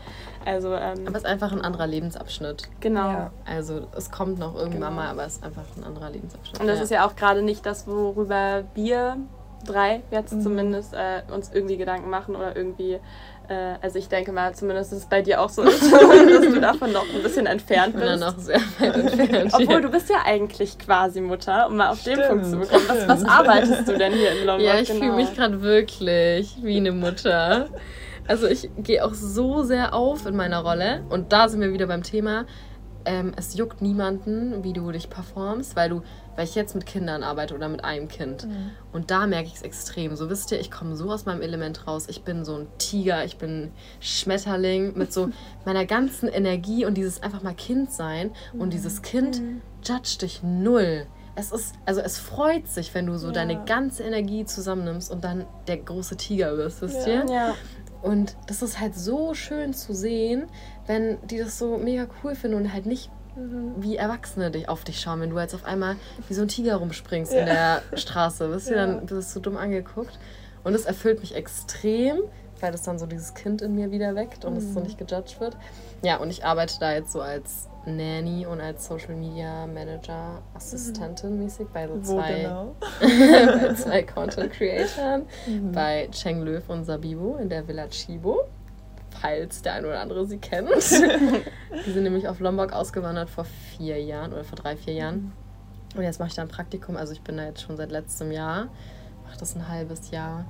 Also, 0.45 0.75
ähm, 0.75 1.07
aber 1.07 1.17
es 1.17 1.23
ist 1.23 1.25
einfach 1.25 1.51
ein 1.51 1.61
anderer 1.61 1.87
Lebensabschnitt. 1.87 2.69
Genau. 2.81 3.09
Ja. 3.09 3.31
Also 3.45 3.87
es 3.95 4.11
kommt 4.11 4.37
noch 4.37 4.53
irgendwann 4.53 4.91
genau. 4.91 4.91
mal, 4.91 5.07
aber 5.07 5.25
es 5.25 5.37
ist 5.37 5.43
einfach 5.43 5.63
ein 5.75 5.83
anderer 5.83 6.11
Lebensabschnitt. 6.11 6.61
Und 6.61 6.67
das 6.67 6.77
ja. 6.77 6.83
ist 6.83 6.91
ja 6.91 7.07
auch 7.07 7.15
gerade 7.15 7.41
nicht 7.41 7.65
das, 7.65 7.87
worüber 7.87 8.65
wir 8.75 9.17
drei 9.65 10.03
jetzt 10.11 10.33
mhm. 10.33 10.41
zumindest 10.41 10.93
äh, 10.93 11.23
uns 11.33 11.51
irgendwie 11.51 11.77
Gedanken 11.77 12.11
machen 12.11 12.35
oder 12.35 12.55
irgendwie, 12.55 12.99
also 13.81 13.97
ich 13.97 14.09
denke 14.09 14.31
mal 14.31 14.53
zumindest, 14.53 14.91
dass 14.91 14.99
es 14.99 15.05
bei 15.05 15.21
dir 15.21 15.41
auch 15.41 15.49
so 15.49 15.63
ist, 15.63 15.81
dass 15.91 16.41
du 16.41 16.59
davon 16.59 16.91
noch 16.91 17.05
ein 17.13 17.23
bisschen 17.23 17.45
entfernt 17.45 17.95
bist. 17.95 18.05
Ich 18.05 18.11
bin 18.11 18.19
noch 18.19 18.37
sehr 18.37 18.59
weit 18.79 18.95
entfernt. 18.95 19.53
Obwohl 19.61 19.81
du 19.81 19.89
bist 19.89 20.09
ja 20.09 20.17
eigentlich 20.25 20.77
quasi 20.77 21.21
Mutter, 21.21 21.67
um 21.67 21.77
mal 21.77 21.89
auf 21.89 21.99
stimmt, 22.01 22.19
den 22.19 22.27
Punkt 22.27 22.45
zu 22.45 22.57
bekommen. 22.57 22.83
Was, 22.87 23.07
was, 23.07 23.25
arbeitest 23.25 23.87
du 23.87 23.97
denn 23.97 24.13
hier 24.13 24.31
in 24.33 24.45
Lombok? 24.45 24.65
Ja, 24.65 24.79
ich 24.79 24.89
genau. 24.89 24.99
fühle 24.99 25.13
mich 25.13 25.33
gerade 25.33 25.61
wirklich 25.61 26.57
wie 26.61 26.77
eine 26.77 26.91
Mutter. 26.91 27.69
Also 28.27 28.47
ich 28.47 28.69
gehe 28.77 29.05
auch 29.05 29.13
so 29.13 29.63
sehr 29.63 29.93
auf 29.93 30.25
in 30.25 30.35
meiner 30.35 30.59
Rolle. 30.59 31.03
Und 31.09 31.31
da 31.31 31.47
sind 31.47 31.61
wir 31.61 31.71
wieder 31.71 31.87
beim 31.87 32.03
Thema. 32.03 32.45
Ähm, 33.07 33.31
es 33.37 33.55
juckt 33.55 33.81
niemanden, 33.81 34.63
wie 34.63 34.73
du 34.73 34.91
dich 34.91 35.09
performst, 35.09 35.75
weil 35.75 35.89
du, 35.89 36.01
weil 36.35 36.43
ich 36.43 36.55
jetzt 36.55 36.75
mit 36.75 36.85
Kindern 36.85 37.23
arbeite 37.23 37.55
oder 37.55 37.69
mit 37.69 37.83
einem 37.83 38.07
Kind. 38.07 38.45
Mhm. 38.45 38.71
Und 38.91 39.11
da 39.11 39.25
merke 39.25 39.47
ich 39.47 39.55
es 39.55 39.61
extrem. 39.61 40.15
So 40.15 40.29
wisst 40.29 40.51
ihr, 40.51 40.59
ich 40.59 40.69
komme 40.69 40.95
so 40.95 41.09
aus 41.09 41.25
meinem 41.25 41.41
Element 41.41 41.87
raus. 41.87 42.05
Ich 42.09 42.23
bin 42.23 42.43
so 42.43 42.55
ein 42.55 42.67
Tiger, 42.77 43.23
ich 43.23 43.37
bin 43.37 43.63
ein 43.63 43.71
Schmetterling 44.01 44.97
mit 44.97 45.13
so 45.13 45.29
meiner 45.65 45.85
ganzen 45.85 46.27
Energie 46.27 46.85
und 46.85 46.95
dieses 46.95 47.23
einfach 47.23 47.41
mal 47.43 47.55
Kind 47.55 47.91
sein. 47.91 48.31
Mhm. 48.53 48.61
Und 48.61 48.73
dieses 48.73 49.01
Kind 49.01 49.41
mhm. 49.41 49.61
judgt 49.83 50.21
dich 50.21 50.43
null 50.43 51.07
es 51.39 51.51
ist, 51.51 51.75
also 51.85 52.01
es 52.01 52.17
freut 52.17 52.67
sich, 52.67 52.95
wenn 52.95 53.05
du 53.05 53.19
so 53.19 53.27
ja. 53.27 53.33
deine 53.33 53.63
ganze 53.63 54.01
Energie 54.01 54.43
zusammennimmst 54.45 55.11
und 55.11 55.23
dann 55.23 55.45
der 55.67 55.77
große 55.77 56.17
Tiger 56.17 56.57
wirst, 56.57 56.81
wisst 56.81 57.05
ja. 57.05 57.13
ihr? 57.13 57.25
Ja. 57.31 57.55
Und 58.01 58.35
das 58.47 58.61
ist 58.61 58.79
halt 58.79 58.95
so 58.95 59.33
schön 59.33 59.73
zu 59.73 59.93
sehen, 59.93 60.47
wenn 60.85 61.17
die 61.27 61.37
das 61.37 61.57
so 61.57 61.77
mega 61.77 62.07
cool 62.23 62.35
finden 62.35 62.57
und 62.57 62.73
halt 62.73 62.85
nicht 62.85 63.09
wie 63.77 63.97
Erwachsene 63.97 64.49
dich 64.49 64.67
auf 64.67 64.83
dich 64.83 64.99
schauen, 64.99 65.21
wenn 65.21 65.29
du 65.29 65.39
jetzt 65.39 65.53
auf 65.53 65.65
einmal 65.65 65.95
wie 66.27 66.33
so 66.33 66.41
ein 66.41 66.47
Tiger 66.47 66.77
rumspringst 66.77 67.33
ja. 67.33 67.39
in 67.39 67.45
der 67.45 67.81
Straße. 67.93 68.49
Wirst 68.49 68.69
du 68.69 68.75
ja. 68.75 68.85
dann 68.85 69.09
wirst 69.09 69.35
du 69.35 69.39
dumm 69.39 69.57
angeguckt. 69.57 70.17
Und 70.63 70.73
es 70.73 70.85
erfüllt 70.85 71.21
mich 71.21 71.35
extrem, 71.35 72.19
weil 72.61 72.71
das 72.71 72.83
dann 72.83 72.99
so 72.99 73.05
dieses 73.05 73.33
Kind 73.33 73.61
in 73.61 73.75
mir 73.75 73.91
wieder 73.91 74.15
weckt 74.15 74.45
und 74.45 74.57
es 74.57 74.73
so 74.73 74.79
mhm. 74.79 74.85
nicht 74.85 74.97
gejudged 74.97 75.39
wird. 75.39 75.57
Ja, 76.01 76.17
und 76.17 76.29
ich 76.29 76.45
arbeite 76.45 76.75
da 76.79 76.93
jetzt 76.93 77.11
so 77.11 77.21
als 77.21 77.67
Nanny 77.85 78.45
und 78.45 78.59
als 78.59 78.85
Social 78.85 79.15
Media 79.15 79.65
Manager, 79.65 80.41
Assistentin 80.53 81.35
mhm. 81.35 81.43
mäßig 81.43 81.67
bei 81.73 81.87
so 81.87 81.99
zwei, 82.01 82.41
genau? 82.41 82.75
bei 82.99 83.73
zwei 83.73 84.03
Content 84.03 84.51
Creatoren, 84.51 85.23
mhm. 85.47 85.71
bei 85.71 86.09
Cheng 86.11 86.41
Löw 86.41 86.67
und 86.69 86.83
Sabibo 86.83 87.37
in 87.37 87.49
der 87.49 87.67
Villa 87.67 87.87
Chibo, 87.87 88.43
falls 89.21 89.61
der 89.61 89.73
eine 89.73 89.87
oder 89.87 90.01
andere 90.01 90.25
sie 90.25 90.37
kennt. 90.37 90.69
Die 91.85 91.91
sind 91.91 92.03
nämlich 92.03 92.27
auf 92.27 92.39
Lombok 92.39 92.73
ausgewandert 92.73 93.29
vor 93.29 93.45
vier 93.45 94.01
Jahren 94.03 94.33
oder 94.33 94.43
vor 94.43 94.57
drei, 94.57 94.75
vier 94.75 94.93
Jahren. 94.93 95.15
Mhm. 95.15 95.31
Und 95.95 96.03
jetzt 96.03 96.19
mache 96.19 96.29
ich 96.29 96.35
da 96.35 96.41
ein 96.41 96.49
Praktikum, 96.49 96.97
also 96.97 97.13
ich 97.13 97.21
bin 97.21 97.37
da 97.37 97.45
jetzt 97.45 97.61
schon 97.61 97.77
seit 97.77 97.91
letztem 97.91 98.31
Jahr, 98.31 98.67
mache 99.25 99.37
das 99.39 99.55
ein 99.55 99.67
halbes 99.67 100.11
Jahr. 100.11 100.45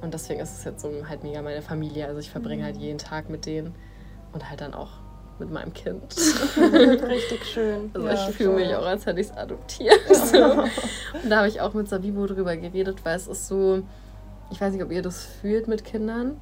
Und 0.00 0.14
deswegen 0.14 0.40
ist 0.40 0.58
es 0.58 0.64
jetzt 0.64 0.82
so 0.82 0.90
halt 1.08 1.22
mega 1.22 1.42
meine 1.42 1.62
Familie. 1.62 2.06
Also 2.06 2.20
ich 2.20 2.30
verbringe 2.30 2.64
halt 2.64 2.76
mhm. 2.76 2.82
jeden 2.82 2.98
Tag 2.98 3.28
mit 3.30 3.46
denen 3.46 3.74
und 4.32 4.48
halt 4.48 4.60
dann 4.60 4.74
auch 4.74 4.90
mit 5.38 5.50
meinem 5.50 5.72
Kind. 5.72 6.02
Richtig 6.56 7.44
schön. 7.44 7.90
Also 7.92 8.06
ja, 8.06 8.28
ich 8.28 8.36
fühle 8.36 8.54
mich 8.56 8.74
auch, 8.74 8.86
als 8.86 9.06
hätte 9.06 9.20
ich 9.20 9.28
es 9.28 9.36
adoptiert. 9.36 10.00
So. 10.26 10.42
Und 10.42 11.30
da 11.30 11.38
habe 11.38 11.48
ich 11.48 11.60
auch 11.60 11.74
mit 11.74 11.88
Sabibo 11.88 12.26
drüber 12.26 12.56
geredet, 12.56 13.04
weil 13.04 13.16
es 13.16 13.28
ist 13.28 13.46
so, 13.46 13.82
ich 14.50 14.60
weiß 14.60 14.72
nicht, 14.72 14.82
ob 14.82 14.90
ihr 14.90 15.02
das 15.02 15.24
fühlt 15.24 15.68
mit 15.68 15.84
Kindern, 15.84 16.38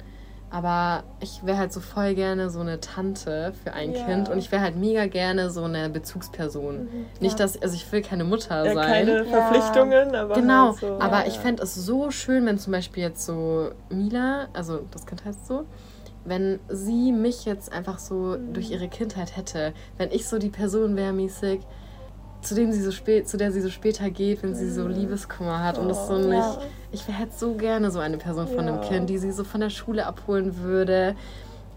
aber 0.55 1.03
ich 1.19 1.45
wäre 1.45 1.57
halt 1.57 1.73
so 1.73 1.81
voll 1.81 2.15
gerne 2.15 2.49
so 2.49 2.61
eine 2.61 2.79
Tante 2.79 3.51
für 3.61 3.73
ein 3.73 3.91
ja. 3.91 4.05
Kind 4.05 4.29
und 4.29 4.37
ich 4.37 4.53
wäre 4.53 4.61
halt 4.61 4.77
mega 4.77 5.05
gerne 5.05 5.49
so 5.49 5.63
eine 5.65 5.89
Bezugsperson. 5.89 6.83
Mhm, 6.83 7.05
Nicht, 7.19 7.37
dass, 7.41 7.61
also 7.61 7.75
ich 7.75 7.91
will 7.91 8.01
keine 8.01 8.23
Mutter 8.23 8.65
ja, 8.65 8.73
sein. 8.73 9.05
Keine 9.05 9.25
Verpflichtungen, 9.25 10.15
aber. 10.15 10.35
Genau, 10.35 10.67
halt 10.67 10.77
so. 10.77 10.97
aber 10.97 11.27
ich 11.27 11.37
fände 11.39 11.61
es 11.61 11.75
so 11.75 12.09
schön, 12.09 12.45
wenn 12.45 12.57
zum 12.57 12.71
Beispiel 12.71 13.03
jetzt 13.03 13.25
so 13.25 13.71
Mila, 13.89 14.47
also 14.53 14.85
das 14.91 15.05
Kind 15.05 15.25
heißt 15.25 15.45
so, 15.45 15.65
wenn 16.23 16.61
sie 16.69 17.11
mich 17.11 17.43
jetzt 17.43 17.73
einfach 17.73 17.99
so 17.99 18.37
durch 18.37 18.71
ihre 18.71 18.87
Kindheit 18.87 19.35
hätte, 19.35 19.73
wenn 19.97 20.09
ich 20.11 20.25
so 20.25 20.39
die 20.39 20.49
Person 20.49 20.95
wäre 20.95 21.11
mäßig, 21.11 21.59
zu 22.45 22.55
dem 22.55 22.71
sie 22.71 22.81
so 22.81 22.91
spät, 22.91 23.27
zu 23.27 23.37
der 23.37 23.51
sie 23.51 23.61
so 23.61 23.69
später 23.69 24.09
geht, 24.09 24.43
wenn 24.43 24.55
sie 24.55 24.69
so 24.69 24.83
mhm. 24.83 24.91
Liebeskummer 24.91 25.63
hat 25.63 25.77
und 25.77 25.89
das 25.89 26.07
so 26.07 26.17
nicht. 26.17 26.33
Ja. 26.33 26.61
Ich 26.91 27.07
hätte 27.07 27.33
so 27.35 27.53
gerne 27.53 27.91
so 27.91 27.99
eine 27.99 28.17
Person 28.17 28.47
von 28.47 28.65
ja. 28.65 28.73
einem 28.73 28.81
Kind, 28.81 29.09
die 29.09 29.17
sie 29.17 29.31
so 29.31 29.43
von 29.43 29.61
der 29.61 29.69
Schule 29.69 30.05
abholen 30.05 30.59
würde. 30.59 31.15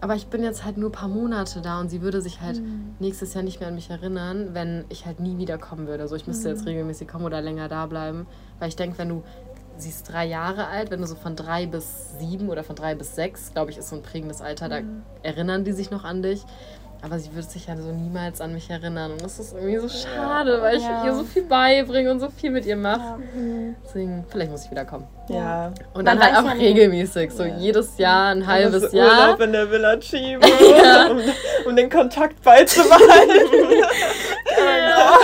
Aber 0.01 0.15
ich 0.15 0.27
bin 0.27 0.43
jetzt 0.43 0.63
halt 0.63 0.77
nur 0.77 0.89
ein 0.89 0.93
paar 0.93 1.09
Monate 1.09 1.61
da 1.61 1.79
und 1.79 1.89
sie 1.89 2.01
würde 2.01 2.21
sich 2.21 2.39
halt 2.39 2.61
mhm. 2.61 2.95
nächstes 2.99 3.33
Jahr 3.33 3.43
nicht 3.43 3.59
mehr 3.59 3.67
an 3.67 3.75
mich 3.75 3.89
erinnern, 3.89 4.49
wenn 4.53 4.85
ich 4.89 5.05
halt 5.05 5.19
nie 5.19 5.37
wiederkommen 5.37 5.87
würde. 5.87 6.07
So, 6.07 6.15
ich 6.15 6.25
müsste 6.25 6.49
mhm. 6.49 6.55
jetzt 6.55 6.65
regelmäßig 6.65 7.07
kommen 7.07 7.25
oder 7.25 7.41
länger 7.41 7.67
da 7.67 7.85
bleiben. 7.85 8.25
Weil 8.59 8.69
ich 8.69 8.75
denke, 8.75 8.97
wenn 8.97 9.09
du 9.09 9.23
sie 9.77 9.89
ist 9.89 10.03
drei 10.03 10.25
Jahre 10.25 10.67
alt, 10.67 10.91
wenn 10.91 11.01
du 11.01 11.07
so 11.07 11.15
von 11.15 11.35
drei 11.35 11.65
bis 11.65 12.17
sieben 12.19 12.49
oder 12.49 12.63
von 12.63 12.75
drei 12.75 12.95
bis 12.95 13.15
sechs, 13.15 13.51
glaube 13.53 13.71
ich, 13.71 13.77
ist 13.77 13.89
so 13.89 13.95
ein 13.95 14.01
prägendes 14.01 14.41
Alter, 14.41 14.69
da 14.69 14.81
mhm. 14.81 15.03
erinnern 15.23 15.63
die 15.63 15.71
sich 15.71 15.91
noch 15.91 16.03
an 16.03 16.21
dich. 16.21 16.43
Aber 17.01 17.17
sie 17.17 17.33
wird 17.33 17.49
sich 17.49 17.67
ja 17.67 17.77
so 17.77 17.91
niemals 17.91 18.41
an 18.41 18.53
mich 18.53 18.69
erinnern. 18.69 19.13
Und 19.13 19.23
das 19.23 19.39
ist 19.39 19.53
irgendwie 19.53 19.77
so 19.77 19.87
schade, 19.87 20.61
weil 20.61 20.77
ich 20.77 20.83
ja. 20.83 21.05
ihr 21.05 21.15
so 21.15 21.23
viel 21.23 21.43
beibringe 21.43 22.11
und 22.11 22.19
so 22.19 22.29
viel 22.29 22.51
mit 22.51 22.65
ihr 22.65 22.75
mache. 22.75 22.99
Ja. 22.99 23.17
Deswegen, 23.85 24.25
vielleicht 24.27 24.51
muss 24.51 24.65
ich 24.65 24.71
wieder 24.71 24.83
kommen. 24.83 25.07
Ja. 25.29 25.71
Und 25.93 26.05
dann 26.05 26.19
halt 26.19 26.35
auch 26.35 26.53
regelmäßig. 26.53 27.31
So 27.31 27.45
jedes 27.45 27.97
Jahr, 27.97 28.31
ein 28.31 28.45
halbes 28.45 28.83
also 28.83 28.97
Jahr. 28.97 29.27
Urlaub 29.27 29.41
in 29.41 29.53
der 29.53 29.71
Villa 29.71 29.95
Chibo, 29.97 30.45
um, 31.11 31.21
um, 31.67 31.75
den 31.75 31.89
Kontakt 31.89 32.41
beizubehalten. 32.43 33.49
genau. 34.57 35.15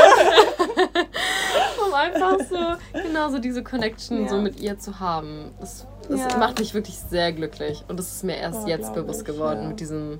um 1.85 1.93
einfach 1.93 2.37
so, 2.49 3.01
genau 3.01 3.29
so 3.29 3.39
diese 3.39 3.63
Connection 3.63 4.29
so 4.29 4.37
mit 4.37 4.61
ihr 4.61 4.79
zu 4.79 5.01
haben. 5.01 5.53
Das, 5.59 5.85
das 6.07 6.37
macht 6.37 6.59
mich 6.59 6.73
wirklich 6.73 6.95
sehr 6.95 7.33
glücklich. 7.33 7.83
Und 7.89 7.99
das 7.99 8.13
ist 8.13 8.23
mir 8.23 8.37
erst 8.37 8.61
oh, 8.63 8.67
jetzt 8.67 8.93
bewusst 8.93 9.21
ich, 9.21 9.25
geworden 9.25 9.67
mit 9.67 9.81
diesem 9.81 10.19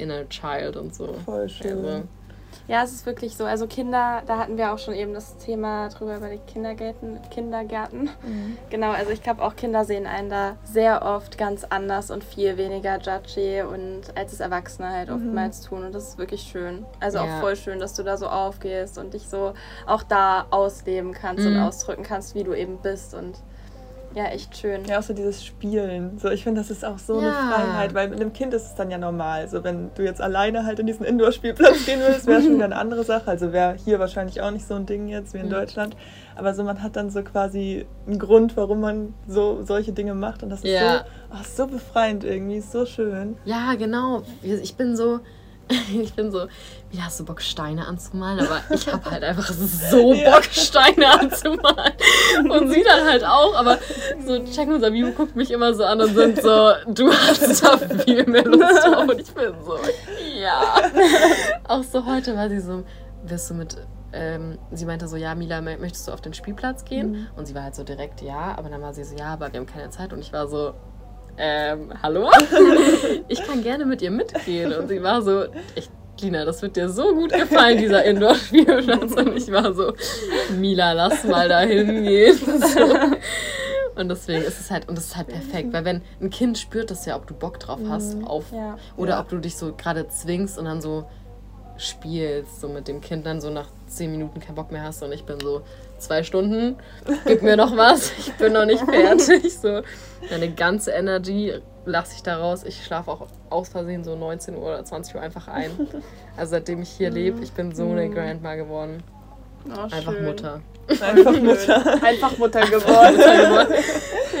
Inner 0.00 0.28
Child 0.28 0.76
und 0.76 0.94
so. 0.94 1.14
Voll 1.24 1.48
schön. 1.48 1.84
Also, 1.84 2.02
ja, 2.68 2.84
es 2.84 2.92
ist 2.92 3.06
wirklich 3.06 3.36
so. 3.36 3.44
Also 3.44 3.66
Kinder, 3.66 4.22
da 4.26 4.38
hatten 4.38 4.56
wir 4.56 4.72
auch 4.72 4.78
schon 4.78 4.94
eben 4.94 5.12
das 5.12 5.36
Thema 5.38 5.88
drüber 5.88 6.16
über 6.16 6.28
die 6.28 6.38
Kindergärten. 6.38 7.18
Kindergärten. 7.30 8.10
Mhm. 8.22 8.56
Genau, 8.70 8.90
also 8.92 9.10
ich 9.10 9.22
glaube 9.22 9.42
auch 9.42 9.56
Kinder 9.56 9.84
sehen 9.84 10.06
einen 10.06 10.30
da 10.30 10.56
sehr 10.64 11.02
oft 11.02 11.36
ganz 11.38 11.64
anders 11.64 12.10
und 12.10 12.22
viel 12.22 12.56
weniger 12.56 12.98
judgy 12.98 13.62
und 13.62 14.16
als 14.16 14.32
es 14.32 14.40
Erwachsene 14.40 14.88
halt 14.88 15.08
mhm. 15.08 15.16
oftmals 15.16 15.62
tun. 15.62 15.84
Und 15.84 15.94
das 15.94 16.10
ist 16.10 16.18
wirklich 16.18 16.42
schön. 16.42 16.84
Also 17.00 17.18
ja. 17.18 17.24
auch 17.24 17.40
voll 17.40 17.56
schön, 17.56 17.80
dass 17.80 17.94
du 17.94 18.02
da 18.02 18.16
so 18.16 18.28
aufgehst 18.28 18.98
und 18.98 19.14
dich 19.14 19.28
so 19.28 19.54
auch 19.86 20.02
da 20.02 20.46
ausleben 20.50 21.12
kannst 21.12 21.44
mhm. 21.44 21.56
und 21.56 21.60
ausdrücken 21.62 22.02
kannst, 22.02 22.34
wie 22.34 22.44
du 22.44 22.54
eben 22.54 22.78
bist. 22.78 23.14
Und 23.14 23.38
ja, 24.14 24.24
echt 24.26 24.56
schön. 24.56 24.84
Ja, 24.86 24.98
auch 24.98 25.02
so 25.02 25.14
dieses 25.14 25.44
Spielen. 25.44 26.18
So, 26.18 26.30
ich 26.30 26.42
finde, 26.42 26.60
das 26.60 26.70
ist 26.70 26.84
auch 26.84 26.98
so 26.98 27.20
ja. 27.20 27.28
eine 27.28 27.54
Freiheit, 27.54 27.94
weil 27.94 28.08
mit 28.08 28.20
einem 28.20 28.32
Kind 28.32 28.52
ist 28.54 28.64
es 28.64 28.74
dann 28.74 28.90
ja 28.90 28.98
normal. 28.98 29.48
So, 29.48 29.62
wenn 29.62 29.90
du 29.94 30.02
jetzt 30.02 30.20
alleine 30.20 30.66
halt 30.66 30.80
in 30.80 30.86
diesen 30.86 31.06
Indoor-Spielplatz 31.06 31.84
gehen 31.86 32.00
würdest, 32.00 32.26
wäre 32.26 32.42
schon 32.42 32.54
wieder 32.54 32.64
eine 32.64 32.76
andere 32.76 33.04
Sache. 33.04 33.30
Also 33.30 33.52
wäre 33.52 33.76
hier 33.84 34.00
wahrscheinlich 34.00 34.40
auch 34.40 34.50
nicht 34.50 34.66
so 34.66 34.74
ein 34.74 34.86
Ding 34.86 35.08
jetzt 35.08 35.32
wie 35.32 35.38
in 35.38 35.46
mhm. 35.46 35.50
Deutschland. 35.50 35.96
Aber 36.34 36.54
so, 36.54 36.64
man 36.64 36.82
hat 36.82 36.96
dann 36.96 37.10
so 37.10 37.22
quasi 37.22 37.86
einen 38.06 38.18
Grund, 38.18 38.56
warum 38.56 38.80
man 38.80 39.14
so 39.28 39.62
solche 39.62 39.92
Dinge 39.92 40.14
macht. 40.14 40.42
Und 40.42 40.50
das 40.50 40.64
ist 40.64 40.72
ja. 40.72 40.98
so, 40.98 41.04
oh, 41.32 41.42
so 41.44 41.66
befreiend 41.68 42.24
irgendwie, 42.24 42.60
so 42.60 42.86
schön. 42.86 43.36
Ja, 43.44 43.74
genau. 43.74 44.22
Ich 44.42 44.74
bin 44.74 44.96
so 44.96 45.20
ich 46.02 46.12
bin 46.14 46.30
so, 46.30 46.46
wie 46.90 47.00
hast 47.00 47.20
du 47.20 47.24
Bock, 47.24 47.40
Steine 47.40 47.86
anzumalen? 47.86 48.40
Aber 48.40 48.62
ich 48.74 48.90
habe 48.92 49.10
halt 49.10 49.22
einfach 49.22 49.52
so 49.52 50.10
Bock, 50.24 50.44
Steine 50.50 51.20
anzumalen. 51.20 51.92
Und 52.50 52.70
sie 52.70 52.82
dann 52.82 53.04
halt 53.04 53.24
auch. 53.24 53.54
Aber 53.54 53.78
so 54.26 54.36
Jack 54.36 54.68
und 54.68 54.80
Sabibu 54.80 55.12
guckt 55.12 55.36
mich 55.36 55.50
immer 55.50 55.74
so 55.74 55.84
an 55.84 56.00
und 56.00 56.14
sind 56.14 56.42
so, 56.42 56.72
du 56.88 57.12
hast 57.12 57.62
da 57.62 57.78
viel 57.78 58.26
mehr 58.26 58.44
Lust 58.44 58.84
drauf. 58.84 59.08
Und 59.08 59.20
ich 59.20 59.32
bin 59.32 59.54
so, 59.64 59.78
ja. 60.40 60.90
Auch 61.68 61.82
so 61.84 62.04
heute 62.04 62.36
war 62.36 62.48
sie 62.48 62.60
so, 62.60 62.82
wirst 63.24 63.50
du 63.50 63.54
mit 63.54 63.76
ähm, 64.12 64.58
sie 64.72 64.86
meinte 64.86 65.06
so, 65.06 65.16
ja, 65.16 65.36
Mila, 65.36 65.60
möchtest 65.60 66.08
du 66.08 66.12
auf 66.12 66.20
den 66.20 66.34
Spielplatz 66.34 66.84
gehen? 66.84 67.12
Mhm. 67.12 67.26
Und 67.36 67.46
sie 67.46 67.54
war 67.54 67.62
halt 67.62 67.76
so 67.76 67.84
direkt, 67.84 68.22
ja, 68.22 68.56
aber 68.58 68.68
dann 68.68 68.82
war 68.82 68.92
sie 68.92 69.04
so, 69.04 69.14
ja, 69.16 69.34
aber 69.34 69.52
wir 69.52 69.60
haben 69.60 69.66
keine 69.66 69.90
Zeit. 69.90 70.12
Und 70.12 70.18
ich 70.18 70.32
war 70.32 70.48
so, 70.48 70.74
ähm, 71.40 71.90
hallo? 72.02 72.30
ich 73.28 73.42
kann 73.42 73.62
gerne 73.62 73.86
mit 73.86 74.02
ihr 74.02 74.10
mitgehen. 74.10 74.72
Und 74.72 74.88
sie 74.88 75.02
war 75.02 75.22
so, 75.22 75.44
ich, 75.74 75.88
Lina, 76.20 76.44
das 76.44 76.60
wird 76.60 76.76
dir 76.76 76.88
so 76.88 77.14
gut 77.14 77.32
gefallen, 77.32 77.78
dieser 77.78 78.04
Indoor-Spielplatz. 78.04 79.12
Und 79.12 79.36
ich 79.36 79.50
war 79.50 79.72
so, 79.72 79.94
Mila, 80.56 80.92
lass 80.92 81.24
mal 81.24 81.48
da 81.48 81.60
hingehen. 81.60 82.38
So. 82.38 82.94
Und 83.96 84.08
deswegen 84.08 84.44
ist 84.44 84.60
es 84.60 84.70
halt, 84.70 84.88
und 84.88 84.96
das 84.96 85.06
ist 85.06 85.16
halt 85.16 85.28
perfekt, 85.28 85.72
weil 85.72 85.84
wenn 85.84 86.02
ein 86.20 86.30
Kind 86.30 86.58
spürt 86.58 86.90
das 86.90 87.06
ja, 87.06 87.16
ob 87.16 87.26
du 87.26 87.34
Bock 87.34 87.58
drauf 87.58 87.80
hast, 87.88 88.16
mhm. 88.16 88.26
auf, 88.26 88.52
ja. 88.52 88.78
oder 88.96 89.12
ja. 89.12 89.20
ob 89.20 89.28
du 89.28 89.38
dich 89.38 89.56
so 89.56 89.74
gerade 89.74 90.08
zwingst 90.08 90.58
und 90.58 90.66
dann 90.66 90.80
so 90.80 91.06
spielst, 91.80 92.60
so 92.60 92.68
mit 92.68 92.88
dem 92.88 93.00
Kind 93.00 93.26
dann 93.26 93.40
so 93.40 93.50
nach 93.50 93.68
zehn 93.86 94.10
Minuten 94.10 94.40
keinen 94.40 94.54
Bock 94.54 94.70
mehr 94.70 94.82
hast 94.82 95.02
und 95.02 95.12
ich 95.12 95.24
bin 95.24 95.40
so, 95.40 95.62
zwei 95.98 96.22
Stunden, 96.22 96.76
gib 97.26 97.42
mir 97.42 97.56
noch 97.56 97.76
was, 97.76 98.12
ich 98.18 98.32
bin 98.34 98.52
noch 98.52 98.64
nicht 98.64 98.82
fertig. 98.84 99.58
So, 99.58 99.82
meine 100.30 100.50
ganze 100.52 100.92
Energy 100.92 101.54
lasse 101.84 102.14
ich 102.16 102.22
da 102.22 102.38
raus. 102.38 102.64
Ich 102.64 102.84
schlafe 102.84 103.10
auch 103.10 103.26
aus 103.48 103.68
Versehen 103.68 104.04
so 104.04 104.16
19 104.16 104.54
Uhr 104.56 104.62
oder 104.62 104.84
20 104.84 105.14
Uhr 105.14 105.20
einfach 105.20 105.48
ein. 105.48 105.70
Also 106.36 106.52
seitdem 106.52 106.82
ich 106.82 106.90
hier 106.90 107.10
lebe, 107.10 107.42
ich 107.42 107.52
bin 107.52 107.74
so 107.74 107.84
eine 107.84 108.06
mhm. 108.06 108.14
Grandma 108.14 108.54
geworden. 108.54 109.02
Oh, 109.68 109.80
einfach 109.80 110.12
schön. 110.12 110.24
Mutter. 110.24 110.60
Einfach 110.88 111.40
Mutter. 111.40 112.02
Einfach 112.02 112.38
Mutter 112.38 112.60
geworden. 112.62 113.16
Mutter 113.16 113.36
geworden. 113.36 113.74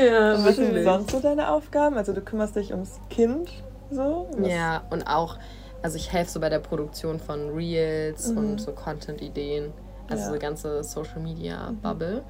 ja, 0.04 0.34
und 0.34 0.46
was 0.46 0.56
sind 0.56 0.82
sonst 0.82 1.10
so 1.10 1.20
deine 1.20 1.50
Aufgaben? 1.50 1.96
Also 1.96 2.12
du 2.12 2.22
kümmerst 2.22 2.56
dich 2.56 2.72
ums 2.72 3.00
Kind 3.10 3.50
so? 3.90 4.28
Was? 4.36 4.48
Ja, 4.48 4.82
und 4.90 5.06
auch, 5.06 5.36
also 5.82 5.96
ich 5.96 6.12
helfe 6.12 6.30
so 6.30 6.40
bei 6.40 6.48
der 6.48 6.58
Produktion 6.58 7.18
von 7.18 7.50
Reels 7.50 8.28
mhm. 8.28 8.38
und 8.38 8.60
so 8.60 8.72
Content-Ideen 8.72 9.72
also 10.10 10.26
ja. 10.26 10.32
die 10.32 10.38
ganze 10.38 10.82
Social 10.82 11.20
Media 11.20 11.72
Bubble, 11.82 12.22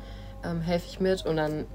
ähm, 0.45 0.61
helfe 0.61 0.87
ich 0.89 1.01
mit 1.01 1.25
und 1.25 1.37
dann 1.37 1.67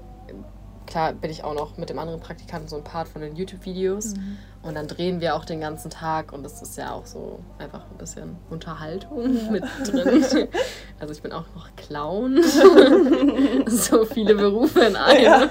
klar 0.86 1.12
bin 1.12 1.30
ich 1.30 1.44
auch 1.44 1.54
noch 1.54 1.76
mit 1.76 1.90
dem 1.90 1.98
anderen 1.98 2.20
Praktikanten 2.20 2.68
so 2.68 2.76
ein 2.76 2.84
Part 2.84 3.08
von 3.08 3.20
den 3.20 3.36
YouTube-Videos 3.36 4.14
mhm. 4.14 4.38
und 4.62 4.74
dann 4.74 4.86
drehen 4.86 5.20
wir 5.20 5.34
auch 5.34 5.44
den 5.44 5.60
ganzen 5.60 5.90
Tag 5.90 6.32
und 6.32 6.42
das 6.42 6.62
ist 6.62 6.78
ja 6.78 6.92
auch 6.92 7.06
so 7.06 7.40
einfach 7.58 7.84
ein 7.90 7.98
bisschen 7.98 8.36
Unterhaltung 8.50 9.36
ja. 9.36 9.50
mit 9.50 9.64
drin. 9.84 10.48
Also 10.98 11.12
ich 11.12 11.20
bin 11.20 11.30
auch 11.30 11.44
noch 11.54 11.76
Clown, 11.76 12.42
so 13.66 14.06
viele 14.06 14.34
Berufe 14.34 14.80
in 14.80 14.96
einem. 14.96 15.22
Ja. 15.22 15.50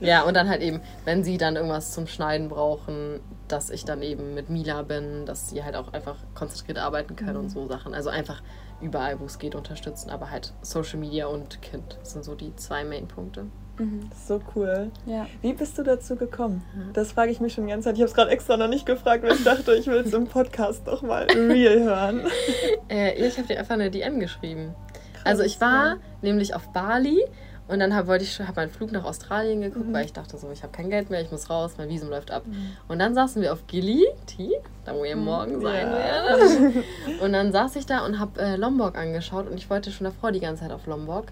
ja, 0.00 0.22
und 0.22 0.34
dann 0.34 0.48
halt 0.48 0.60
eben, 0.60 0.80
wenn 1.04 1.22
sie 1.22 1.38
dann 1.38 1.54
irgendwas 1.54 1.92
zum 1.92 2.08
Schneiden 2.08 2.48
brauchen, 2.48 3.20
dass 3.46 3.70
ich 3.70 3.84
dann 3.84 4.02
eben 4.02 4.34
mit 4.34 4.50
Mila 4.50 4.82
bin, 4.82 5.24
dass 5.24 5.50
sie 5.50 5.62
halt 5.62 5.76
auch 5.76 5.92
einfach 5.92 6.16
konzentriert 6.34 6.78
arbeiten 6.78 7.14
können 7.14 7.34
mhm. 7.34 7.44
und 7.44 7.48
so 7.50 7.68
Sachen. 7.68 7.94
Also 7.94 8.10
einfach 8.10 8.42
überall, 8.80 9.20
wo 9.20 9.24
es 9.24 9.38
geht, 9.38 9.54
unterstützen. 9.54 10.10
Aber 10.10 10.30
halt 10.30 10.52
Social 10.62 10.98
Media 10.98 11.26
und 11.26 11.62
Kind 11.62 11.96
sind 12.02 12.24
so 12.24 12.34
die 12.34 12.54
zwei 12.56 12.84
Main-Punkte. 12.84 13.46
Mhm. 13.78 14.10
So 14.26 14.40
cool. 14.54 14.90
Ja. 15.06 15.26
Wie 15.42 15.52
bist 15.52 15.78
du 15.78 15.82
dazu 15.82 16.16
gekommen? 16.16 16.62
Das 16.92 17.12
frage 17.12 17.30
ich 17.30 17.40
mich 17.40 17.52
schon 17.52 17.66
die 17.66 17.70
ganze 17.70 17.88
Zeit. 17.88 17.96
Ich 17.96 18.00
habe 18.00 18.08
es 18.08 18.14
gerade 18.14 18.30
extra 18.30 18.56
noch 18.56 18.68
nicht 18.68 18.86
gefragt, 18.86 19.22
weil 19.22 19.32
ich 19.32 19.44
dachte, 19.44 19.74
ich 19.74 19.86
will 19.86 19.98
es 19.98 20.12
im 20.12 20.26
Podcast 20.26 20.86
noch 20.86 21.02
mal 21.02 21.24
real 21.24 21.80
hören. 21.80 22.22
äh, 22.88 23.14
ich 23.26 23.36
habe 23.38 23.48
dir 23.48 23.58
einfach 23.58 23.74
eine 23.74 23.90
DM 23.90 24.20
geschrieben. 24.20 24.74
Krass, 25.14 25.24
also 25.24 25.42
ich 25.42 25.60
war 25.60 25.86
ja. 25.86 25.96
nämlich 26.22 26.54
auf 26.54 26.72
Bali 26.72 27.22
und 27.68 27.80
dann 27.80 27.94
hab, 27.94 28.06
wollte 28.06 28.24
ich 28.24 28.38
habe 28.38 28.52
meinen 28.54 28.70
Flug 28.70 28.92
nach 28.92 29.04
Australien 29.04 29.60
geguckt, 29.60 29.88
mhm. 29.88 29.92
weil 29.92 30.04
ich 30.04 30.12
dachte 30.12 30.38
so, 30.38 30.50
ich 30.52 30.62
habe 30.62 30.72
kein 30.72 30.88
Geld 30.88 31.10
mehr, 31.10 31.20
ich 31.20 31.32
muss 31.32 31.50
raus, 31.50 31.74
mein 31.78 31.88
Visum 31.88 32.08
läuft 32.08 32.30
ab. 32.30 32.46
Mhm. 32.46 32.76
Und 32.86 32.98
dann 33.00 33.14
saßen 33.14 33.42
wir 33.42 33.52
auf 33.52 33.66
Gili, 33.66 34.06
Tea, 34.26 34.52
da 34.84 34.94
wo 34.94 35.04
ihr 35.04 35.16
mhm. 35.16 35.24
morgen 35.24 35.60
sein 35.60 35.88
ja. 35.88 35.92
werdet. 35.92 36.84
Und 37.20 37.32
dann 37.32 37.50
saß 37.50 37.74
ich 37.76 37.86
da 37.86 38.04
und 38.04 38.20
habe 38.20 38.40
äh, 38.40 38.56
Lombok 38.56 38.96
angeschaut 38.96 39.48
und 39.48 39.56
ich 39.56 39.68
wollte 39.70 39.90
schon 39.90 40.04
davor 40.04 40.32
die 40.32 40.40
ganze 40.40 40.62
Zeit 40.62 40.72
auf 40.72 40.86
Lombok. 40.86 41.26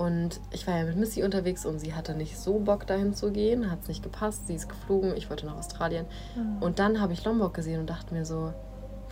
Und 0.00 0.40
ich 0.50 0.66
war 0.66 0.78
ja 0.78 0.84
mit 0.84 0.96
Missy 0.96 1.22
unterwegs 1.22 1.66
und 1.66 1.78
sie 1.78 1.92
hatte 1.92 2.14
nicht 2.14 2.38
so 2.38 2.58
Bock 2.58 2.86
dahin 2.86 3.12
zu 3.12 3.32
gehen, 3.32 3.70
hat 3.70 3.82
es 3.82 3.88
nicht 3.88 4.02
gepasst, 4.02 4.46
sie 4.46 4.54
ist 4.54 4.66
geflogen, 4.66 5.14
ich 5.14 5.28
wollte 5.28 5.44
nach 5.44 5.58
Australien. 5.58 6.06
Mhm. 6.34 6.62
Und 6.62 6.78
dann 6.78 7.02
habe 7.02 7.12
ich 7.12 7.22
Lombok 7.22 7.52
gesehen 7.52 7.80
und 7.80 7.90
dachte 7.90 8.14
mir 8.14 8.24
so, 8.24 8.54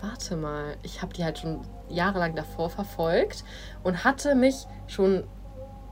warte 0.01 0.35
mal, 0.35 0.77
ich 0.81 1.03
habe 1.03 1.13
die 1.13 1.23
halt 1.23 1.37
schon 1.37 1.59
jahrelang 1.89 2.33
davor 2.33 2.71
verfolgt 2.71 3.43
und 3.83 4.03
hatte 4.03 4.33
mich 4.33 4.65
schon 4.87 5.25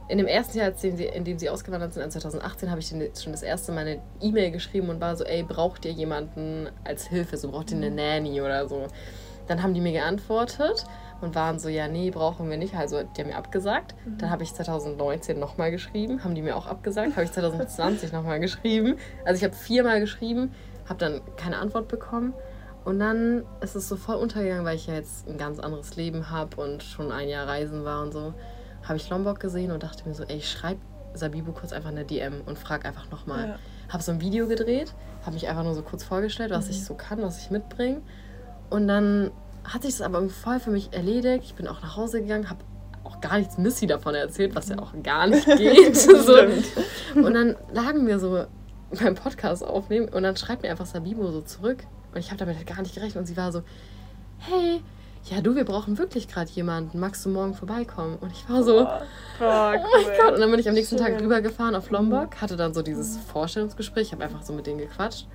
in 0.08 0.18
dem 0.18 0.26
ersten 0.26 0.58
Jahr, 0.58 0.74
in 0.82 1.24
dem 1.26 1.38
sie 1.38 1.52
ausgewandert 1.52 1.94
sind, 1.94 2.12
2018, 2.12 2.72
habe 2.72 2.80
ich 2.80 2.90
denen 2.90 3.16
schon 3.16 3.34
das 3.34 3.44
erste 3.44 3.74
Mal 3.74 3.82
eine 3.82 4.02
E-Mail 4.20 4.50
geschrieben 4.50 4.90
und 4.90 5.00
war 5.00 5.16
so, 5.16 5.26
ey, 5.26 5.44
braucht 5.44 5.86
ihr 5.86 5.92
jemanden 5.92 6.70
als 6.84 7.06
Hilfe? 7.06 7.38
So 7.38 7.52
braucht 7.52 7.70
ihr 7.70 7.78
eine 7.78 7.92
mhm. 7.92 7.98
Nanny 7.98 8.42
oder 8.42 8.68
so. 8.68 8.88
Dann 9.46 9.62
haben 9.62 9.76
die 9.76 9.82
mir 9.82 9.92
geantwortet 9.92 10.86
und 11.22 11.36
waren 11.36 11.60
so, 11.60 11.70
ja, 11.70 11.88
nee, 11.88 12.12
brauchen 12.12 12.50
wir 12.50 12.58
nicht. 12.58 12.76
Also 12.76 13.04
die 13.04 13.22
haben 13.22 13.30
mir 13.30 13.38
abgesagt. 13.38 13.96
Mhm. 14.06 14.18
Dann 14.20 14.30
habe 14.30 14.44
ich 14.44 14.54
2019 14.54 15.40
nochmal 15.40 15.72
geschrieben, 15.72 16.24
haben 16.24 16.36
die 16.36 16.42
mir 16.42 16.56
auch 16.56 16.68
abgesagt. 16.68 17.12
Habe 17.12 17.24
ich 17.24 17.32
2020 17.32 18.12
nochmal 18.14 18.40
geschrieben. 18.40 18.98
Also 19.26 19.38
ich 19.38 19.44
habe 19.44 19.56
viermal 19.56 20.00
geschrieben, 20.00 20.54
habe 20.88 21.00
dann 21.00 21.22
keine 21.36 21.58
Antwort 21.58 21.88
bekommen. 21.88 22.34
Und 22.86 23.00
dann 23.00 23.44
ist 23.60 23.76
es 23.76 23.90
so 23.90 23.98
voll 23.98 24.16
untergegangen, 24.16 24.64
weil 24.64 24.76
ich 24.76 24.88
ja 24.88 24.94
jetzt 24.94 25.28
ein 25.28 25.38
ganz 25.38 25.60
anderes 25.60 25.96
Leben 25.98 26.30
habe 26.30 26.62
und 26.62 26.84
schon 26.84 27.12
ein 27.12 27.28
Jahr 27.28 27.48
reisen 27.48 27.84
war 27.84 28.02
und 28.02 28.14
so. 28.14 28.34
Habe 28.84 28.96
ich 28.96 29.10
Lombok 29.10 29.40
gesehen 29.40 29.72
und 29.72 29.84
dachte 29.84 30.08
mir 30.08 30.16
so, 30.16 30.24
ey, 30.24 30.38
ich 30.38 30.50
schreibe 30.50 30.80
Sabibu 31.14 31.52
kurz 31.52 31.74
einfach 31.74 31.90
eine 31.90 32.06
DM 32.06 32.42
und 32.46 32.58
frag 32.58 32.86
einfach 32.86 33.10
nochmal. 33.12 33.48
Ja. 33.48 33.56
Habe 33.90 34.04
so 34.04 34.12
ein 34.12 34.22
Video 34.22 34.48
gedreht, 34.48 34.94
habe 35.24 35.34
mich 35.34 35.48
einfach 35.48 35.64
nur 35.64 35.74
so 35.74 35.82
kurz 35.82 36.04
vorgestellt, 36.04 36.52
was 36.52 36.66
mhm. 36.66 36.72
ich 36.72 36.86
so 36.86 36.94
kann, 36.94 37.22
was 37.22 37.40
ich 37.40 37.52
mitbringe. 37.52 38.02
Und 38.70 38.88
dann 38.88 39.32
hat 39.68 39.84
sich 39.84 39.98
das 39.98 40.02
aber 40.02 40.28
voll 40.30 40.60
für 40.60 40.72
mich 40.72 40.94
erledigt. 40.94 41.44
Ich 41.46 41.56
bin 41.56 41.68
auch 41.68 41.82
nach 41.82 41.98
Hause 41.98 42.22
gegangen, 42.22 42.50
habe 42.50 42.60
auch 43.04 43.22
gar 43.22 43.38
nichts 43.38 43.58
Missy 43.58 43.88
davon 43.88 44.16
erzählt, 44.16 44.56
was 44.56 44.70
ja 44.70 44.80
auch 44.80 44.92
gar 45.04 45.28
nicht 45.28 45.46
geht. 45.58 45.96
so. 45.96 46.38
Und 47.16 47.34
dann 47.34 47.56
lagen 47.74 48.08
wir 48.08 48.20
so 48.20 48.46
beim 48.92 49.16
Podcast 49.16 49.66
aufnehmen 49.66 50.08
und 50.10 50.24
dann 50.24 50.36
schreibt 50.38 50.64
mir 50.64 50.72
einfach 50.72 50.86
Sabibo 50.86 51.32
so 51.32 51.42
zurück. 51.42 51.84
Und 52.14 52.20
ich 52.20 52.28
habe 52.28 52.38
damit 52.38 52.56
halt 52.56 52.68
gar 52.68 52.82
nicht 52.82 52.96
gerechnet. 52.96 53.18
Und 53.18 53.26
sie 53.26 53.36
war 53.36 53.52
so, 53.52 53.62
hey, 54.40 54.82
ja 55.26 55.42
du, 55.42 55.56
wir 55.56 55.66
brauchen 55.66 55.98
wirklich 55.98 56.30
gerade 56.30 56.50
jemanden. 56.52 57.00
Magst 57.00 57.26
du 57.26 57.30
morgen 57.30 57.54
vorbeikommen? 57.54 58.18
Und 58.18 58.32
ich 58.32 58.50
war 58.50 58.64
so, 58.64 58.82
oh, 58.82 58.88
oh, 59.42 59.44
mein 59.44 59.82
Gott. 59.82 60.34
Und 60.36 60.40
dann 60.40 60.50
bin 60.50 60.60
ich 60.60 60.70
am 60.70 60.76
nächsten 60.76 60.98
Schön. 60.98 61.06
Tag 61.08 61.22
rübergefahren 61.22 61.76
auf 61.76 61.90
Lombok, 61.90 62.40
hatte 62.42 62.56
dann 62.56 62.74
so 62.74 62.82
dieses 62.82 63.18
Vorstellungsgespräch. 63.18 64.14
Habe 64.14 64.24
einfach 64.24 64.44
so 64.44 64.54
mit 64.54 64.66
denen 64.66 64.78
gequatscht 64.78 65.28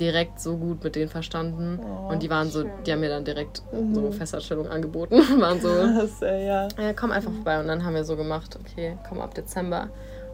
direkt 0.00 0.40
so 0.40 0.56
gut 0.56 0.82
mit 0.84 0.96
denen 0.96 1.08
verstanden. 1.08 1.80
Oh, 1.82 2.12
und 2.12 2.22
die 2.22 2.30
waren 2.30 2.50
so, 2.50 2.64
die 2.86 2.92
haben 2.92 3.00
mir 3.00 3.08
dann 3.08 3.24
direkt 3.24 3.62
mhm. 3.72 3.94
so 3.94 4.12
Festanstellung 4.12 4.68
angeboten. 4.68 5.16
waren 5.40 5.60
so, 5.60 5.68
Krass, 5.98 6.20
ja. 6.20 6.68
ja, 6.68 6.92
komm 6.94 7.12
einfach 7.12 7.32
vorbei. 7.32 7.60
Und 7.60 7.68
dann 7.68 7.84
haben 7.84 7.94
wir 7.94 8.04
so 8.04 8.16
gemacht, 8.16 8.58
okay, 8.60 8.96
komm 9.08 9.20
ab 9.20 9.34
Dezember. 9.34 9.88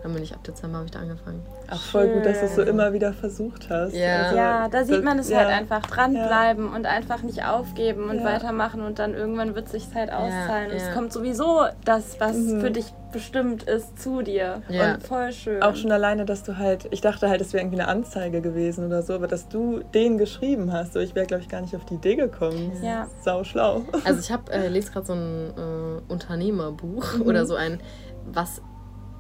Dann 0.05 0.13
bin 0.13 0.23
ich 0.23 0.35
ab 0.35 0.45
Dezember 0.45 0.77
habe 0.77 0.85
ich 0.85 0.93
da 0.93 0.99
angefangen. 0.99 1.43
Ach, 1.67 1.81
voll 1.81 2.09
gut, 2.09 2.27
dass 2.27 2.41
du 2.41 2.45
es 2.45 2.57
so 2.57 2.63
immer 2.63 2.93
wieder 2.93 3.15
versucht 3.15 3.71
hast. 3.71 3.95
Ja, 3.95 4.25
also, 4.25 4.37
ja 4.37 4.69
da 4.69 4.85
sieht 4.85 5.03
man 5.03 5.19
es 5.19 5.31
ja. 5.31 5.39
halt 5.39 5.49
einfach 5.49 5.81
dranbleiben 5.87 6.67
ja. 6.67 6.77
und 6.77 6.85
einfach 6.85 7.23
nicht 7.23 7.43
aufgeben 7.43 8.11
und 8.11 8.19
ja. 8.19 8.25
weitermachen 8.25 8.83
und 8.83 8.99
dann 8.99 9.15
irgendwann 9.15 9.55
wird 9.55 9.65
es 9.65 9.73
sich 9.73 9.87
halt 9.95 10.13
auszahlen. 10.13 10.73
Und 10.73 10.77
es 10.77 10.93
kommt 10.93 11.11
sowieso 11.11 11.63
das, 11.87 12.21
was 12.21 12.37
mhm. 12.37 12.61
für 12.61 12.71
dich 12.71 12.93
bestimmt 13.13 13.63
ist, 13.63 13.99
zu 13.99 14.21
dir. 14.21 14.61
Und 14.69 15.03
voll 15.07 15.33
schön. 15.33 15.63
Auch 15.63 15.75
schon 15.75 15.91
alleine, 15.91 16.27
dass 16.27 16.43
du 16.43 16.59
halt, 16.59 16.87
ich 16.91 17.01
dachte 17.01 17.31
halt, 17.31 17.41
es 17.41 17.55
wäre 17.55 17.63
irgendwie 17.63 17.81
eine 17.81 17.89
Anzeige 17.89 18.43
gewesen 18.43 18.85
oder 18.85 19.01
so, 19.01 19.15
aber 19.15 19.27
dass 19.27 19.49
du 19.49 19.81
den 19.95 20.19
geschrieben 20.19 20.71
hast. 20.71 20.93
So, 20.93 21.01
ich 21.01 21.15
wäre, 21.15 21.25
glaube 21.25 21.43
ich, 21.43 21.49
gar 21.49 21.63
nicht 21.63 21.75
auf 21.75 21.87
die 21.87 21.95
Idee 21.95 22.17
gekommen. 22.17 22.73
Ja. 22.83 23.07
Sau 23.23 23.43
schlau. 23.43 23.85
Also 24.05 24.21
ich 24.21 24.31
habe, 24.31 24.53
äh, 24.53 24.69
lese 24.69 24.93
gerade 24.93 25.07
so 25.07 25.15
ein 25.15 25.55
äh, 25.57 26.13
Unternehmerbuch 26.13 27.17
mhm. 27.17 27.23
oder 27.23 27.47
so 27.47 27.55
ein, 27.55 27.81
was 28.27 28.61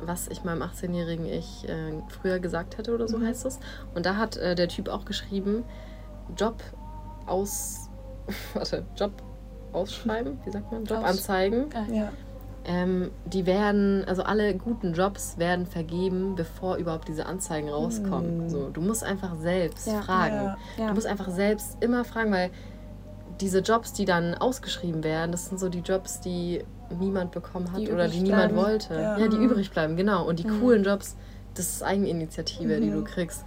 was 0.00 0.28
ich 0.28 0.44
meinem 0.44 0.62
18-jährigen 0.62 1.26
Ich 1.26 1.68
äh, 1.68 1.92
früher 2.08 2.38
gesagt 2.38 2.78
hätte 2.78 2.94
oder 2.94 3.08
so 3.08 3.18
mhm. 3.18 3.26
heißt 3.26 3.46
es. 3.46 3.58
Und 3.94 4.06
da 4.06 4.16
hat 4.16 4.36
äh, 4.36 4.54
der 4.54 4.68
Typ 4.68 4.88
auch 4.88 5.04
geschrieben, 5.04 5.64
Job 6.36 6.62
aus. 7.26 7.90
Warte, 8.54 8.84
Job 8.96 9.12
ausschreiben, 9.72 10.38
wie 10.44 10.50
sagt 10.50 10.70
man? 10.72 10.84
Jobanzeigen. 10.84 11.66
Aus, 11.74 11.92
ja. 11.92 12.12
Ähm, 12.66 13.10
die 13.26 13.44
werden, 13.44 14.04
also 14.06 14.22
alle 14.22 14.54
guten 14.54 14.94
Jobs 14.94 15.36
werden 15.36 15.66
vergeben, 15.66 16.34
bevor 16.34 16.76
überhaupt 16.76 17.08
diese 17.08 17.26
Anzeigen 17.26 17.68
rauskommen. 17.68 18.44
Mhm. 18.44 18.48
So, 18.48 18.70
du 18.70 18.80
musst 18.80 19.04
einfach 19.04 19.34
selbst 19.36 19.86
ja. 19.86 20.00
fragen. 20.00 20.34
Ja. 20.34 20.56
Ja. 20.78 20.88
Du 20.88 20.94
musst 20.94 21.06
einfach 21.06 21.28
selbst 21.28 21.76
immer 21.82 22.04
fragen, 22.04 22.32
weil 22.32 22.50
diese 23.40 23.58
Jobs, 23.58 23.92
die 23.92 24.06
dann 24.06 24.34
ausgeschrieben 24.34 25.04
werden, 25.04 25.32
das 25.32 25.46
sind 25.46 25.58
so 25.58 25.68
die 25.68 25.80
Jobs, 25.80 26.20
die 26.20 26.64
niemand 26.98 27.32
bekommen 27.32 27.72
hat 27.72 27.80
die 27.80 27.90
oder 27.90 28.08
die 28.08 28.20
niemand 28.20 28.54
wollte. 28.54 28.94
Ja. 28.94 29.18
ja. 29.18 29.28
die 29.28 29.36
übrig 29.36 29.70
bleiben, 29.70 29.96
genau. 29.96 30.26
Und 30.26 30.38
die 30.38 30.46
mhm. 30.46 30.60
coolen 30.60 30.84
Jobs, 30.84 31.16
das 31.54 31.66
ist 31.66 31.82
Eigeninitiative, 31.82 32.76
mhm. 32.76 32.82
die 32.82 32.90
du 32.90 32.98
mhm. 32.98 33.04
kriegst. 33.04 33.44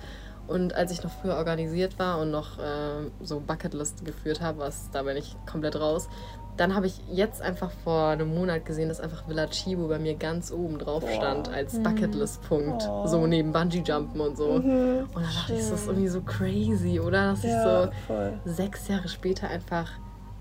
Und 0.47 0.73
als 0.73 0.91
ich 0.91 1.03
noch 1.03 1.11
früher 1.11 1.35
organisiert 1.35 1.99
war 1.99 2.19
und 2.19 2.31
noch 2.31 2.57
äh, 2.57 3.09
so 3.21 3.41
Bucketlist 3.41 4.05
geführt 4.05 4.39
habe, 4.39 4.59
was 4.59 4.89
da 4.91 5.03
bin 5.03 5.17
ich 5.17 5.35
komplett 5.45 5.77
raus, 5.77 6.07
dann 6.55 6.73
habe 6.73 6.87
ich 6.87 6.99
jetzt 7.11 7.41
einfach 7.41 7.69
vor 7.83 8.07
einem 8.07 8.33
Monat 8.33 8.65
gesehen, 8.65 8.89
dass 8.89 8.99
einfach 8.99 9.27
Villa 9.27 9.45
Chibo 9.47 9.87
bei 9.87 9.99
mir 9.99 10.15
ganz 10.15 10.51
oben 10.51 10.79
drauf 10.79 11.03
stand 11.09 11.49
als 11.49 11.73
mhm. 11.73 11.83
Bucketlist-Punkt. 11.83 12.83
Oh. 12.89 13.05
So 13.05 13.27
neben 13.27 13.51
Bungee-Jumpen 13.51 14.19
und 14.19 14.37
so. 14.37 14.53
Mhm. 14.53 15.07
Und 15.13 15.21
da 15.23 15.29
dachte 15.29 15.53
ich, 15.53 15.59
das 15.59 15.81
ist 15.81 15.87
irgendwie 15.87 16.07
so 16.07 16.21
crazy, 16.21 16.99
oder? 16.99 17.31
Dass 17.31 17.43
ja, 17.43 17.49
ich 17.49 17.63
so 17.63 17.91
voll. 18.07 18.39
sechs 18.45 18.87
Jahre 18.87 19.07
später 19.07 19.49
einfach, 19.49 19.91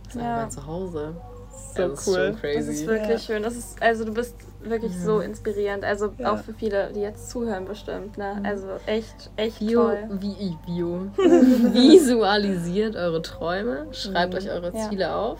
das 0.05 0.15
ist 0.15 0.23
ja. 0.23 0.29
einfach 0.29 0.43
mein 0.43 0.51
Zuhause 0.51 1.17
so 1.57 1.89
das 1.89 2.07
cool. 2.07 2.19
Ist 2.19 2.41
crazy. 2.41 2.57
Das 2.57 2.69
ist 2.69 2.87
wirklich 2.87 3.09
ja. 3.11 3.19
schön. 3.19 3.43
Das 3.43 3.57
ist, 3.57 3.83
also 3.83 4.05
du 4.05 4.13
bist 4.13 4.35
wirklich 4.63 4.93
ja. 4.93 5.01
so 5.01 5.21
inspirierend. 5.21 5.85
Also 5.85 6.13
ja. 6.19 6.33
auch 6.33 6.39
für 6.39 6.55
viele, 6.55 6.93
die 6.95 7.01
jetzt 7.01 7.31
zuhören 7.31 7.67
bestimmt. 7.67 8.19
Ne? 8.19 8.37
Mhm. 8.39 8.47
Also 8.47 8.69
echt, 8.87 9.31
echt 9.37 9.59
Bio, 9.59 9.85
toll. 9.85 10.09
Wie, 10.21 10.57
Bio. 10.67 11.07
Visualisiert 11.17 12.97
eure 12.97 13.23
Träume. 13.23 13.87
Schreibt 13.93 14.33
mhm. 14.33 14.39
euch 14.39 14.51
eure 14.51 14.73
Ziele 14.73 15.15
auf. 15.15 15.39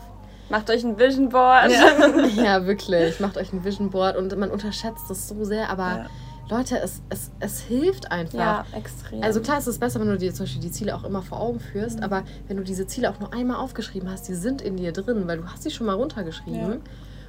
Macht 0.49 0.71
euch 0.71 0.85
ein 0.85 0.99
Vision 0.99 1.29
Board. 1.29 1.73
Ja. 2.37 2.67
wirklich. 2.67 3.19
Macht 3.21 3.37
euch 3.37 3.53
ein 3.53 3.65
Vision 3.65 3.91
Board 3.91 4.17
und 4.17 4.37
man 4.37 4.51
unterschätzt 4.51 5.05
das 5.09 5.29
so 5.29 5.45
sehr, 5.45 5.71
aber 5.71 6.07
Leute, 6.49 6.79
es, 6.79 7.03
es, 7.09 7.31
es 7.41 7.61
hilft 7.61 8.13
einfach. 8.13 8.39
Ja, 8.39 8.67
extrem. 8.73 9.23
Also 9.23 9.41
klar 9.41 9.59
ist 9.59 9.67
es 9.67 9.79
besser, 9.79 10.01
wenn 10.01 10.09
du 10.09 10.17
dir 10.17 10.33
zum 10.33 10.45
Beispiel 10.45 10.63
die 10.63 10.71
Ziele 10.71 10.95
auch 10.95 11.05
immer 11.05 11.23
vor 11.23 11.41
Augen 11.41 11.59
führst, 11.59 11.99
mhm. 11.99 12.05
aber 12.05 12.23
wenn 12.47 12.57
du 12.57 12.63
diese 12.63 12.87
Ziele 12.87 13.11
auch 13.11 13.19
nur 13.19 13.33
einmal 13.33 13.57
aufgeschrieben 13.57 14.11
hast, 14.11 14.29
die 14.29 14.35
sind 14.35 14.63
in 14.63 14.77
dir 14.77 14.93
drin, 14.93 15.27
weil 15.27 15.39
du 15.39 15.47
hast 15.47 15.65
sie 15.65 15.71
schon 15.71 15.87
mal 15.87 15.95
runtergeschrieben 15.95 16.71
ja. 16.71 16.79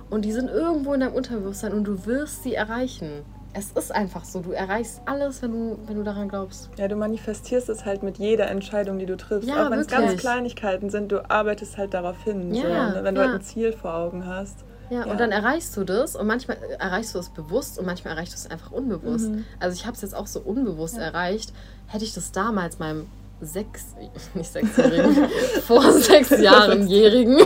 und 0.10 0.24
die 0.24 0.32
sind 0.32 0.50
irgendwo 0.50 0.94
in 0.94 1.00
deinem 1.00 1.14
Unterbewusstsein 1.14 1.74
und 1.74 1.86
du 1.86 2.06
wirst 2.06 2.44
sie 2.44 2.54
erreichen. 2.54 3.24
Es 3.54 3.72
ist 3.72 3.92
einfach 3.92 4.24
so, 4.24 4.42
du 4.42 4.52
erreichst 4.52 5.02
alles, 5.06 5.42
wenn 5.42 5.52
du, 5.52 5.80
wenn 5.88 5.96
du 5.96 6.04
daran 6.04 6.30
glaubst. 6.30 6.70
Ja, 6.78 6.88
du 6.88 6.96
manifestierst 6.96 7.70
es 7.70 7.86
halt 7.86 8.04
mit 8.04 8.20
jeder 8.20 8.52
Entscheidung, 8.52 9.00
die 9.00 9.08
du 9.08 9.18
triffst. 9.18 9.50
Ja, 9.50 9.66
auch 9.66 9.72
wenn 9.72 9.80
es 9.80 9.88
ganz 9.88 10.16
Kleinigkeiten 10.18 10.92
sind, 10.92 11.12
du 11.12 11.28
arbeitest 11.28 11.76
halt 11.76 11.96
darauf 11.96 12.24
hin. 12.24 12.54
Ja, 12.54 12.90
so, 12.90 12.98
ne? 12.98 13.00
Wenn 13.04 13.16
du 13.16 13.22
halt 13.22 13.34
ein 13.34 13.42
Ziel 13.42 13.74
vor 13.74 13.96
Augen 13.96 14.28
hast. 14.28 14.64
Ja, 14.90 15.06
ja, 15.06 15.12
und 15.12 15.20
dann 15.20 15.32
erreichst 15.32 15.76
du 15.76 15.84
das 15.84 16.16
und 16.16 16.28
manchmal 16.28 16.58
erreichst 16.80 17.14
du 17.14 17.20
es 17.20 17.30
bewusst 17.30 17.78
und 17.78 17.86
manchmal 17.86 18.14
erreichst 18.14 18.34
du 18.34 18.38
es 18.38 18.50
einfach 18.50 18.72
unbewusst. 18.72 19.30
Mhm. 19.30 19.46
Also 19.60 19.76
ich 19.76 19.86
habe 19.86 19.96
es 19.96 20.02
jetzt 20.02 20.16
auch 20.16 20.28
so 20.28 20.40
unbewusst 20.40 20.96
ja. 20.96 21.04
erreicht. 21.04 21.52
Hätte 21.88 22.06
ich 22.06 22.14
das 22.14 22.32
damals 22.32 22.80
meinem 22.80 23.08
sechs, 23.42 23.88
nicht 24.34 24.52
sechsjährigen, 24.52 25.30
vor 25.64 25.92
sechs 25.92 26.30
Jahren-jährigen, 26.42 27.42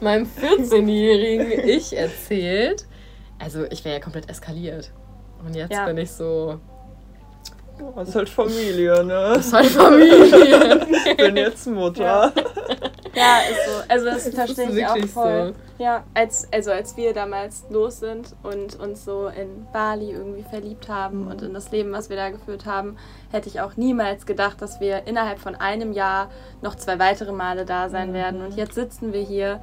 meinem 0.00 0.26
14-jährigen 0.26 1.68
Ich 1.68 1.96
erzählt, 1.96 2.86
also 3.38 3.64
ich 3.70 3.84
wäre 3.84 3.96
ja 3.96 4.00
komplett 4.00 4.28
eskaliert. 4.28 4.92
Und 5.44 5.56
jetzt 5.56 5.72
ja. 5.72 5.86
bin 5.86 5.96
ich 5.96 6.10
so, 6.10 6.60
das 7.96 8.10
ist 8.10 8.14
halt 8.14 8.28
Familie, 8.28 9.02
ne? 9.04 9.32
Das 9.34 9.46
ist 9.46 9.52
halt 9.54 9.66
Familie. 9.68 10.86
ich 11.06 11.16
bin 11.16 11.36
jetzt 11.36 11.66
Mutter. 11.66 12.02
Ja, 12.02 12.32
ja 13.14 13.38
ist 13.50 13.66
so. 13.66 13.82
Also 13.88 14.04
das, 14.06 14.24
das 14.30 14.34
verstehe 14.34 14.78
ich 14.78 14.86
auch 14.86 15.08
voll. 15.08 15.54
So. 15.54 15.82
Ja, 15.82 16.04
als, 16.14 16.46
also 16.52 16.70
als 16.72 16.96
wir 16.96 17.14
damals 17.14 17.64
los 17.70 18.00
sind 18.00 18.34
und 18.42 18.78
uns 18.78 19.04
so 19.04 19.28
in 19.28 19.66
Bali 19.72 20.10
irgendwie 20.12 20.42
verliebt 20.42 20.88
haben 20.88 21.22
mhm. 21.22 21.30
und 21.30 21.42
in 21.42 21.54
das 21.54 21.70
Leben, 21.70 21.92
was 21.92 22.10
wir 22.10 22.16
da 22.16 22.28
geführt 22.28 22.66
haben, 22.66 22.96
hätte 23.30 23.48
ich 23.48 23.60
auch 23.60 23.76
niemals 23.76 24.26
gedacht, 24.26 24.60
dass 24.60 24.80
wir 24.80 25.06
innerhalb 25.06 25.38
von 25.38 25.54
einem 25.54 25.92
Jahr 25.92 26.28
noch 26.60 26.74
zwei 26.74 26.98
weitere 26.98 27.32
Male 27.32 27.64
da 27.64 27.88
sein 27.88 28.10
mhm. 28.10 28.14
werden. 28.14 28.42
Und 28.42 28.56
jetzt 28.56 28.74
sitzen 28.74 29.12
wir 29.12 29.22
hier 29.22 29.60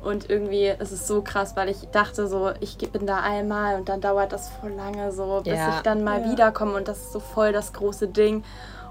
Und 0.00 0.30
irgendwie 0.30 0.68
ist 0.68 0.92
es 0.92 1.08
so 1.08 1.22
krass, 1.22 1.56
weil 1.56 1.68
ich 1.68 1.88
dachte 1.90 2.28
so, 2.28 2.52
ich 2.60 2.78
bin 2.78 3.04
da 3.04 3.20
einmal 3.20 3.76
und 3.76 3.88
dann 3.88 4.00
dauert 4.00 4.32
das 4.32 4.48
voll 4.48 4.70
lange 4.70 5.10
so, 5.12 5.40
bis 5.42 5.54
Ja. 5.54 5.70
ich 5.76 5.82
dann 5.82 6.04
mal 6.04 6.22
Ja. 6.22 6.30
wiederkomme 6.30 6.74
und 6.74 6.86
das 6.86 6.98
ist 6.98 7.12
so 7.12 7.20
voll 7.20 7.52
das 7.52 7.72
große 7.72 8.08
Ding. 8.08 8.44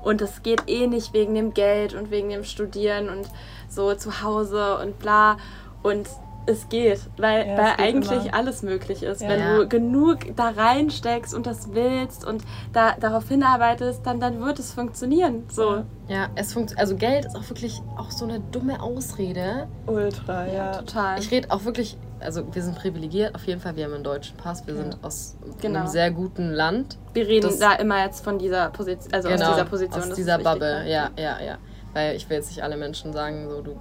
Und 0.08 0.22
es 0.22 0.42
geht 0.42 0.64
eh 0.68 0.88
nicht 0.88 1.14
wegen 1.14 1.36
dem 1.36 1.54
Geld 1.54 1.94
und 1.94 2.12
wegen 2.12 2.30
dem 2.30 2.46
Studieren 2.46 3.10
und 3.10 3.28
so 3.68 3.94
zu 3.94 4.22
Hause 4.24 4.78
und 4.78 4.98
bla. 5.00 5.36
Und 5.84 6.08
es 6.46 6.70
geht, 6.70 7.02
weil, 7.18 7.46
Ja, 7.46 7.54
es 7.54 7.58
weil 7.60 7.72
geht 7.72 7.80
eigentlich 7.80 8.26
immer. 8.28 8.34
alles 8.36 8.64
möglich 8.64 9.04
ist. 9.04 9.22
Ja. 9.22 9.28
Wenn 9.28 9.40
Ja. 9.42 9.58
du 9.58 9.68
genug 9.68 10.20
da 10.38 10.48
reinsteckst 10.56 11.34
und 11.34 11.46
das 11.46 11.74
willst 11.74 12.26
und 12.26 12.42
da, 12.72 12.94
darauf 12.98 13.28
hinarbeitest, 13.28 14.06
dann, 14.06 14.22
dann 14.22 14.40
wird 14.40 14.58
es 14.60 14.72
funktionieren. 14.72 15.44
So. 15.50 15.76
Ja. 15.76 15.84
Ja, 16.08 16.28
es 16.36 16.54
funktioniert. 16.54 16.80
Also 16.80 16.96
Geld 16.96 17.26
ist 17.26 17.36
auch 17.36 17.50
wirklich 17.50 17.82
auch 17.98 18.12
so 18.12 18.24
eine 18.24 18.40
dumme 18.40 18.82
Ausrede. 18.82 19.68
Ultra, 19.88 20.48
ja. 20.48 20.72
Total. 20.78 21.20
Ich 21.20 21.30
rede 21.32 21.52
auch 21.52 21.66
wirklich, 21.66 21.98
also 22.20 22.44
wir 22.54 22.62
sind 22.64 22.76
privilegiert, 22.76 23.36
auf 23.36 23.44
jeden 23.46 23.60
Fall, 23.62 23.76
wir 23.76 23.86
haben 23.86 23.94
einen 23.94 24.04
deutschen 24.04 24.36
Pass, 24.38 24.66
wir 24.68 24.74
Ja. 24.76 24.82
sind 24.82 24.98
aus 25.04 25.36
Genau. 25.62 25.80
einem 25.80 25.88
sehr 25.88 26.12
guten 26.12 26.52
Land. 26.52 26.98
Wir 27.14 27.28
reden 27.28 27.48
Das- 27.48 27.60
da 27.60 27.74
immer 27.74 28.04
jetzt 28.04 28.24
von 28.24 28.40
dieser 28.40 28.70
Position, 28.70 29.14
also 29.14 29.30
aus 29.30 29.36
dieser 29.36 29.66
Position. 29.66 30.02
Genau, 30.02 30.12
aus 30.12 30.16
dieser 30.16 30.34
ist 30.34 30.40
wichtig, 30.40 30.54
Bubble, 30.54 30.90
ja, 30.90 31.10
ja, 31.18 31.40
ja. 31.42 31.58
Weil 31.94 32.16
ich 32.16 32.30
will 32.30 32.38
jetzt 32.38 32.50
nicht 32.50 32.64
alle 32.64 32.78
Menschen 32.78 33.14
sagen, 33.14 33.48
so 33.50 33.62
du 33.62 33.80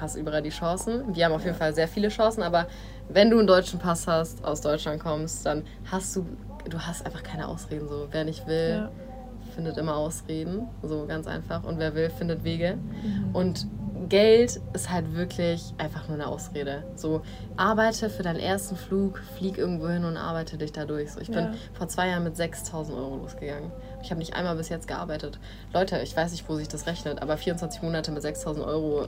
hast 0.00 0.16
überall 0.16 0.42
die 0.42 0.50
Chancen. 0.50 1.14
Wir 1.14 1.26
haben 1.26 1.32
auf 1.32 1.44
jeden 1.44 1.56
Fall 1.56 1.74
sehr 1.74 1.88
viele 1.88 2.08
Chancen, 2.08 2.42
aber 2.42 2.66
wenn 3.08 3.30
du 3.30 3.38
einen 3.38 3.46
deutschen 3.46 3.78
Pass 3.78 4.06
hast, 4.06 4.44
aus 4.44 4.60
Deutschland 4.60 5.02
kommst, 5.02 5.44
dann 5.46 5.62
hast 5.90 6.16
du, 6.16 6.26
du 6.68 6.78
hast 6.80 7.04
einfach 7.04 7.22
keine 7.22 7.46
Ausreden. 7.48 7.86
So, 7.88 8.08
wer 8.10 8.24
nicht 8.24 8.46
will, 8.46 8.70
Ja. 8.84 8.90
findet 9.54 9.76
immer 9.76 9.94
Ausreden, 9.96 10.68
so 10.82 11.04
ganz 11.06 11.26
einfach. 11.26 11.62
Und 11.64 11.78
wer 11.78 11.94
will, 11.94 12.10
findet 12.10 12.42
Wege. 12.44 12.76
Mhm. 12.76 13.34
Und 13.34 13.66
Geld 14.08 14.60
ist 14.72 14.90
halt 14.90 15.14
wirklich 15.14 15.72
einfach 15.78 16.08
nur 16.08 16.16
eine 16.16 16.26
Ausrede. 16.26 16.84
So, 16.96 17.22
arbeite 17.56 18.10
für 18.10 18.22
deinen 18.22 18.40
ersten 18.40 18.76
Flug, 18.76 19.20
flieg 19.38 19.56
irgendwo 19.56 19.88
hin 19.88 20.04
und 20.04 20.16
arbeite 20.16 20.58
dich 20.58 20.72
da 20.72 20.84
durch. 20.84 21.12
So, 21.12 21.20
ich 21.20 21.28
Ja. 21.28 21.34
bin 21.42 21.48
vor 21.72 21.88
zwei 21.88 22.08
Jahren 22.08 22.24
mit 22.24 22.36
6000 22.36 22.96
Euro 22.98 23.16
losgegangen. 23.16 23.70
Ich 24.02 24.10
habe 24.10 24.18
nicht 24.18 24.34
einmal 24.34 24.56
bis 24.56 24.68
jetzt 24.68 24.88
gearbeitet. 24.88 25.38
Leute, 25.72 25.98
ich 26.00 26.14
weiß 26.16 26.32
nicht, 26.32 26.46
wo 26.48 26.56
sich 26.56 26.68
das 26.68 26.86
rechnet, 26.86 27.22
aber 27.22 27.36
24 27.36 27.82
Monate 27.82 28.10
mit 28.12 28.22
6000 28.22 28.66
Euro, 28.66 29.06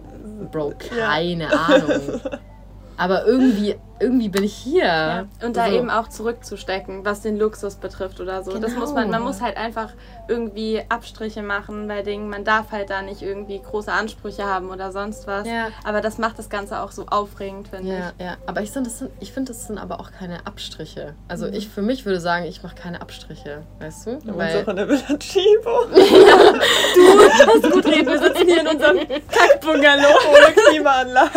Bro, 0.51 0.75
Ja. 0.96 1.09
keine 1.09 1.49
Ahnung. 1.53 2.20
Aber 2.99 3.27
irgendwie, 3.27 3.77
irgendwie 4.00 4.28
bin 4.28 4.44
ich 4.44 4.54
hier. 4.54 4.85
Ja. 4.85 5.24
Und 5.44 5.56
da 5.56 5.66
So. 5.68 5.72
eben 5.72 5.90
auch 5.90 6.09
zurückzustecken, 6.09 7.04
was 7.04 7.22
den 7.22 7.38
Luxus 7.38 7.76
betrifft 7.76 8.20
oder 8.20 8.42
so. 8.42 8.52
Das 8.59 8.70
Genau. 8.72 8.80
muss 8.80 8.92
man, 8.94 9.11
man 9.11 9.22
muss 9.22 9.40
halt 9.40 9.56
einfach 9.56 9.90
irgendwie 10.28 10.82
Abstriche 10.88 11.42
machen 11.42 11.87
bei 11.88 12.02
Dingen. 12.02 12.28
Man 12.28 12.44
darf 12.44 12.72
halt 12.72 12.90
da 12.90 13.02
nicht 13.02 13.22
irgendwie 13.22 13.61
große 13.61 13.90
Ansprüche 13.92 14.44
haben 14.44 14.70
oder 14.70 14.92
sonst 14.92 15.26
was. 15.26 15.46
Ja. 15.48 15.68
Aber 15.85 16.00
das 16.00 16.18
macht 16.18 16.38
das 16.38 16.48
Ganze 16.50 16.80
auch 16.80 16.90
so 16.92 17.06
aufregend, 17.06 17.68
finde 17.68 17.92
Ja, 17.92 18.12
ja. 18.18 18.37
Aber 18.46 18.61
ich, 18.62 18.70
sind, 18.72 18.87
das 18.87 18.98
sind, 18.98 19.11
ich 19.20 19.32
finde, 19.32 19.52
das 19.52 19.66
sind 19.66 19.78
aber 19.78 20.00
auch 20.00 20.11
keine 20.18 20.46
Abstriche. 20.46 21.14
Also 21.28 21.46
ich 21.46 21.68
für 21.68 21.82
mich 21.82 22.04
würde 22.04 22.20
sagen, 22.20 22.44
ich 22.46 22.62
mache 22.62 22.74
keine 22.74 23.00
Abstriche, 23.00 23.62
weißt 23.78 24.06
du? 24.06 24.11
Und 24.12 24.37
Weil, 24.37 24.64
so 24.64 24.70
in 24.70 24.76
der 24.76 24.88
Villa 24.88 25.16
Chibo. 25.18 25.87
ich. 25.94 27.70
Gut 27.72 27.87
reden, 27.87 28.06
wir 28.09 28.18
sitzen 28.18 28.46
hier 28.46 28.61
in 28.61 28.66
unserem 28.68 28.98
Kackbungalow. 29.30 30.14
Ohne 30.30 30.52
Klimaanlage. 30.68 31.30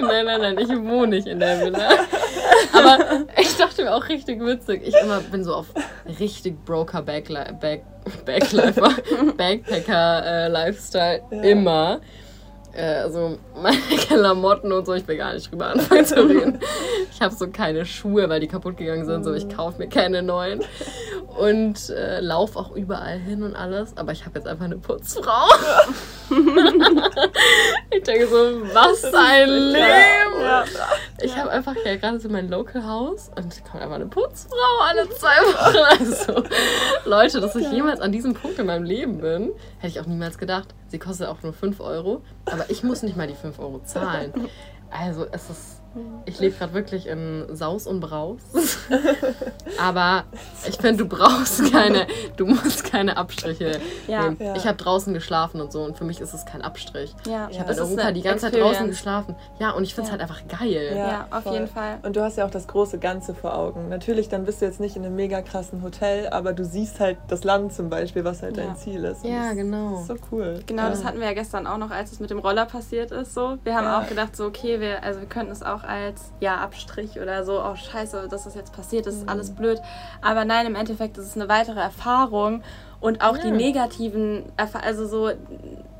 nein, 0.00 0.24
nein, 0.26 0.40
nein, 0.40 0.58
ich 0.58 0.68
wohne 0.68 1.08
nicht 1.16 1.26
in 1.26 1.40
der 1.40 1.60
Villa. 1.60 1.87
Aber 2.72 2.98
ich 3.36 3.56
dachte 3.56 3.84
mir 3.84 3.94
auch 3.94 4.08
richtig 4.08 4.40
witzig. 4.40 4.82
Ich 4.84 4.94
immer 5.02 5.20
bin 5.20 5.44
so 5.44 5.54
auf 5.54 5.66
richtig 6.18 6.64
Broker 6.64 7.02
Backli 7.02 7.40
Back 7.60 7.84
Backlifer, 8.24 8.94
Backpacker 9.36 10.24
äh, 10.24 10.48
Lifestyle 10.48 11.22
Ja. 11.30 11.42
immer. 11.42 12.00
Äh, 12.72 13.00
also 13.02 13.38
meine 13.60 13.76
Klamotten 14.06 14.72
und 14.72 14.86
so, 14.86 14.94
ich 14.94 15.06
will 15.08 15.16
gar 15.16 15.34
nicht 15.34 15.50
drüber 15.50 15.66
anfangen 15.68 16.04
zu 16.04 16.16
reden. 16.26 16.60
Ich 17.10 17.20
habe 17.20 17.34
so 17.34 17.48
keine 17.48 17.84
Schuhe, 17.84 18.28
weil 18.28 18.40
die 18.40 18.46
kaputt 18.46 18.76
gegangen 18.76 19.04
sind, 19.04 19.24
so 19.24 19.32
ich 19.34 19.48
kaufe 19.48 19.78
mir 19.78 19.88
keine 19.88 20.22
neuen. 20.22 20.60
Und 21.38 21.90
äh, 21.90 22.20
lauf 22.20 22.56
auch 22.56 22.74
überall 22.74 23.18
hin 23.18 23.42
und 23.42 23.54
alles, 23.54 23.96
aber 23.96 24.12
ich 24.12 24.24
habe 24.24 24.38
jetzt 24.38 24.46
einfach 24.46 24.64
eine 24.64 24.78
Putzfrau. 24.78 25.48
ich 27.90 28.02
denke 28.02 28.26
so, 28.26 28.36
was 28.74 29.04
ein 29.14 29.48
Leben! 29.48 30.40
Ja. 30.40 30.64
Ich 31.20 31.36
habe 31.36 31.50
einfach 31.50 31.74
ja 31.84 31.96
gerade 31.96 32.20
so 32.20 32.28
mein 32.28 32.48
Local 32.48 32.84
House 32.86 33.30
und 33.36 33.52
es 33.52 33.64
kommt 33.64 33.82
einfach 33.82 33.96
eine 33.96 34.06
Putzfrau 34.06 34.56
alle 34.82 35.08
zwei 35.10 35.28
Wochen. 35.30 36.00
Also, 36.00 36.44
Leute, 37.04 37.40
dass 37.40 37.56
ich 37.56 37.70
jemals 37.72 38.00
an 38.00 38.12
diesem 38.12 38.34
Punkt 38.34 38.58
in 38.58 38.66
meinem 38.66 38.84
Leben 38.84 39.18
bin, 39.18 39.52
hätte 39.78 39.88
ich 39.88 40.00
auch 40.00 40.06
niemals 40.06 40.38
gedacht. 40.38 40.74
Sie 40.86 40.98
kostet 40.98 41.28
auch 41.28 41.42
nur 41.42 41.52
5 41.52 41.80
Euro, 41.80 42.22
aber 42.46 42.70
ich 42.70 42.82
muss 42.84 43.02
nicht 43.02 43.16
mal 43.16 43.26
die 43.26 43.34
5 43.34 43.58
Euro 43.58 43.80
zahlen. 43.80 44.32
Also, 44.90 45.26
es 45.32 45.50
ist. 45.50 45.82
Ich 46.26 46.38
lebe 46.40 46.54
gerade 46.56 46.74
wirklich 46.74 47.06
in 47.06 47.46
Saus 47.52 47.86
und 47.86 48.00
Braus. 48.00 48.38
Aber 49.78 50.24
ich 50.68 50.76
finde, 50.76 51.04
du 51.04 51.08
brauchst 51.08 51.70
keine, 51.72 52.06
du 52.36 52.46
musst 52.46 52.84
keine 52.84 53.16
Abstriche 53.16 53.80
Ja. 54.06 54.24
nehmen. 54.24 54.36
Ja. 54.40 54.56
Ich 54.56 54.66
habe 54.66 54.76
draußen 54.76 55.14
geschlafen 55.14 55.60
und 55.60 55.72
so 55.72 55.82
und 55.82 55.96
für 55.96 56.04
mich 56.04 56.20
ist 56.20 56.34
es 56.34 56.44
kein 56.44 56.62
Abstrich. 56.62 57.14
Ja, 57.26 57.48
Ich 57.50 57.58
habe 57.58 57.68
das 57.68 57.78
in 57.78 57.84
Europa 57.98 58.12
die 58.12 58.22
ganze 58.22 58.42
Zeit 58.46 58.52
Experience. 58.54 58.76
draußen 58.78 58.90
geschlafen. 58.90 59.34
Ja, 59.58 59.70
und 59.70 59.84
ich 59.84 59.94
finde 59.94 60.10
es 60.10 60.14
Ja. 60.16 60.18
halt 60.18 60.22
einfach 60.22 60.46
geil. 60.60 60.92
Ja, 60.96 61.26
auf 61.30 61.44
voll. 61.44 61.52
jeden 61.54 61.68
Fall. 61.68 61.98
Und 62.02 62.16
du 62.16 62.22
hast 62.22 62.36
ja 62.36 62.46
auch 62.46 62.50
das 62.50 62.66
große 62.66 62.98
Ganze 62.98 63.34
vor 63.34 63.54
Augen. 63.56 63.88
Natürlich, 63.88 64.28
dann 64.28 64.44
bist 64.44 64.60
du 64.60 64.66
jetzt 64.66 64.80
nicht 64.80 64.96
in 64.96 65.04
einem 65.04 65.16
mega 65.16 65.42
krassen 65.42 65.82
Hotel, 65.82 66.28
aber 66.28 66.52
du 66.52 66.64
siehst 66.64 67.00
halt 67.00 67.18
das 67.28 67.44
Land 67.44 67.72
zum 67.72 67.88
Beispiel, 67.90 68.24
was 68.24 68.42
halt 68.42 68.56
Ja. 68.56 68.64
dein 68.64 68.76
Ziel 68.76 69.04
ist. 69.04 69.24
Und 69.24 69.30
Ja, 69.32 69.48
das 69.48 69.56
genau. 69.56 70.00
ist 70.00 70.06
so 70.08 70.14
cool. 70.32 70.60
Genau, 70.66 70.88
das 70.88 71.04
hatten 71.04 71.18
wir 71.20 71.26
ja 71.26 71.34
gestern 71.34 71.66
auch 71.66 71.78
noch, 71.78 71.90
als 71.90 72.12
es 72.12 72.20
mit 72.20 72.30
dem 72.30 72.38
Roller 72.38 72.66
passiert 72.66 73.10
ist. 73.10 73.34
So, 73.34 73.58
wir 73.64 73.74
haben 73.76 73.84
Ja. 73.84 74.00
auch 74.02 74.08
gedacht, 74.08 74.36
so 74.36 74.46
okay, 74.46 74.80
wir, 74.80 75.02
also 75.02 75.20
wir 75.20 75.28
könnten 75.28 75.52
es 75.52 75.62
auch 75.62 75.84
als 75.88 76.32
ja 76.40 76.56
Abstrich 76.58 77.18
oder 77.20 77.44
so, 77.44 77.60
oh 77.62 77.74
Scheiße, 77.74 78.28
dass 78.30 78.44
das 78.44 78.54
jetzt 78.54 78.72
passiert, 78.72 79.06
das 79.06 79.14
Mhm. 79.16 79.20
ist 79.22 79.28
alles 79.28 79.50
blöd. 79.50 79.80
Aber 80.20 80.44
nein, 80.44 80.66
im 80.66 80.74
Endeffekt 80.74 81.16
ist 81.18 81.26
es 81.26 81.36
eine 81.36 81.48
weitere 81.48 81.80
Erfahrung 81.80 82.62
und 83.00 83.22
auch 83.22 83.38
die 83.38 83.48
Ja. 83.48 83.54
negativen, 83.54 84.44
Erfa 84.56 84.80
also 84.80 85.06
so 85.06 85.30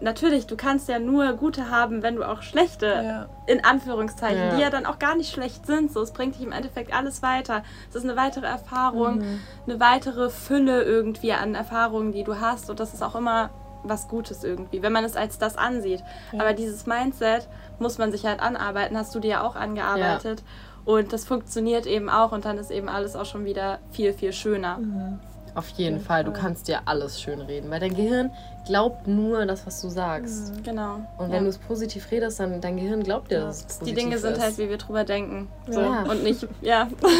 natürlich, 0.00 0.46
du 0.46 0.56
kannst 0.56 0.88
ja 0.88 0.98
nur 0.98 1.32
gute 1.34 1.70
haben, 1.70 2.02
wenn 2.02 2.16
du 2.16 2.24
auch 2.28 2.42
schlechte 2.42 2.86
Ja. 2.86 3.26
in 3.46 3.64
Anführungszeichen, 3.64 4.38
Ja. 4.50 4.54
die 4.56 4.60
ja 4.62 4.70
dann 4.70 4.86
auch 4.86 4.98
gar 4.98 5.16
nicht 5.16 5.32
schlecht 5.32 5.66
sind. 5.66 5.92
So, 5.92 6.02
es 6.02 6.12
bringt 6.12 6.34
dich 6.36 6.42
im 6.42 6.52
Endeffekt 6.52 6.92
alles 6.94 7.22
weiter. 7.22 7.62
Es 7.88 7.96
ist 7.96 8.04
eine 8.04 8.16
weitere 8.16 8.46
Erfahrung, 8.46 9.18
Mhm. 9.18 9.40
eine 9.66 9.80
weitere 9.80 10.30
Fülle 10.30 10.82
irgendwie 10.82 11.32
an 11.32 11.54
Erfahrungen, 11.54 12.12
die 12.12 12.24
du 12.24 12.40
hast. 12.40 12.68
Und 12.70 12.78
das 12.80 12.94
ist 12.94 13.02
auch 13.02 13.14
immer 13.14 13.50
was 13.84 14.08
Gutes 14.08 14.42
irgendwie, 14.42 14.82
wenn 14.82 14.92
man 14.92 15.04
es 15.04 15.16
als 15.16 15.38
das 15.38 15.56
ansieht. 15.56 16.02
Aber 16.32 16.52
dieses 16.52 16.84
Mindset 16.86 17.48
muss 17.78 17.98
man 17.98 18.12
sich 18.12 18.24
halt 18.26 18.40
anarbeiten, 18.40 18.96
hast 18.96 19.14
du 19.14 19.20
dir 19.20 19.30
ja 19.30 19.42
auch 19.46 19.56
angearbeitet. 19.56 20.42
Und 20.84 21.12
das 21.12 21.24
funktioniert 21.24 21.86
eben 21.86 22.08
auch 22.08 22.32
und 22.32 22.44
dann 22.44 22.56
ist 22.58 22.70
eben 22.70 22.88
alles 22.88 23.14
auch 23.14 23.26
schon 23.26 23.44
wieder 23.44 23.78
viel, 23.90 24.12
viel 24.14 24.32
schöner. 24.32 24.78
Mhm. 24.78 25.18
Auf 25.54 25.68
jeden 25.70 26.00
Fall. 26.00 26.22
Du 26.24 26.30
kannst 26.32 26.68
dir 26.68 26.80
alles 26.84 27.20
schön 27.20 27.40
reden, 27.40 27.68
weil 27.70 27.80
dein 27.80 27.94
Gehirn 27.94 28.30
glaubt 28.64 29.08
nur 29.08 29.44
das, 29.44 29.66
was 29.66 29.80
du 29.80 29.88
sagst. 29.88 30.62
Genau. 30.62 31.00
Und 31.18 31.28
Ja. 31.28 31.32
wenn 31.32 31.44
du 31.44 31.50
es 31.50 31.58
positiv 31.58 32.10
redest, 32.12 32.38
dann 32.38 32.60
dein 32.60 32.76
Gehirn 32.76 33.02
glaubt 33.02 33.30
dir, 33.32 33.38
Ja. 33.40 33.44
dass 33.46 33.58
es 33.60 33.66
die 33.66 33.78
positiv 33.80 33.94
Dinge 33.96 34.18
sind 34.18 34.32
ist. 34.34 34.40
halt, 34.42 34.58
wie 34.58 34.68
wir 34.68 34.76
drüber 34.78 35.04
denken. 35.04 35.48
So. 35.68 35.80
Ja. 35.80 36.02
Und 36.04 36.22
nicht, 36.22 36.46
ja. 36.60 36.86
Das 37.00 37.10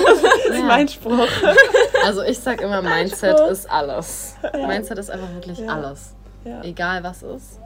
ist 0.50 0.58
Ja. 0.60 0.64
mein 0.66 0.86
Spruch. 0.88 1.26
Also 2.04 2.22
ich 2.22 2.38
sag 2.38 2.60
immer, 2.60 2.80
Mindset 2.82 3.40
ist 3.40 3.68
alles. 3.68 4.36
Mindset 4.54 4.98
ist 4.98 5.10
einfach 5.10 5.32
wirklich 5.34 5.58
Ja. 5.58 5.74
alles. 5.74 6.14
Ja. 6.44 6.62
Egal 6.62 7.02
was 7.02 7.22
ist. 7.22 7.58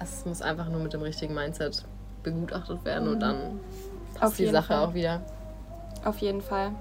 Es 0.00 0.24
muss 0.26 0.42
einfach 0.42 0.68
nur 0.68 0.80
mit 0.80 0.92
dem 0.92 1.02
richtigen 1.02 1.34
Mindset 1.34 1.82
begutachtet 2.22 2.84
werden 2.84 3.08
und 3.08 3.20
dann 3.20 3.60
passt 4.14 4.32
Auf 4.32 4.36
die 4.36 4.46
Sache 4.46 4.68
Fall. 4.68 4.84
auch 4.84 4.94
wieder. 4.94 5.20
Auf 6.04 6.18
jeden 6.18 6.40
Fall. 6.40 6.72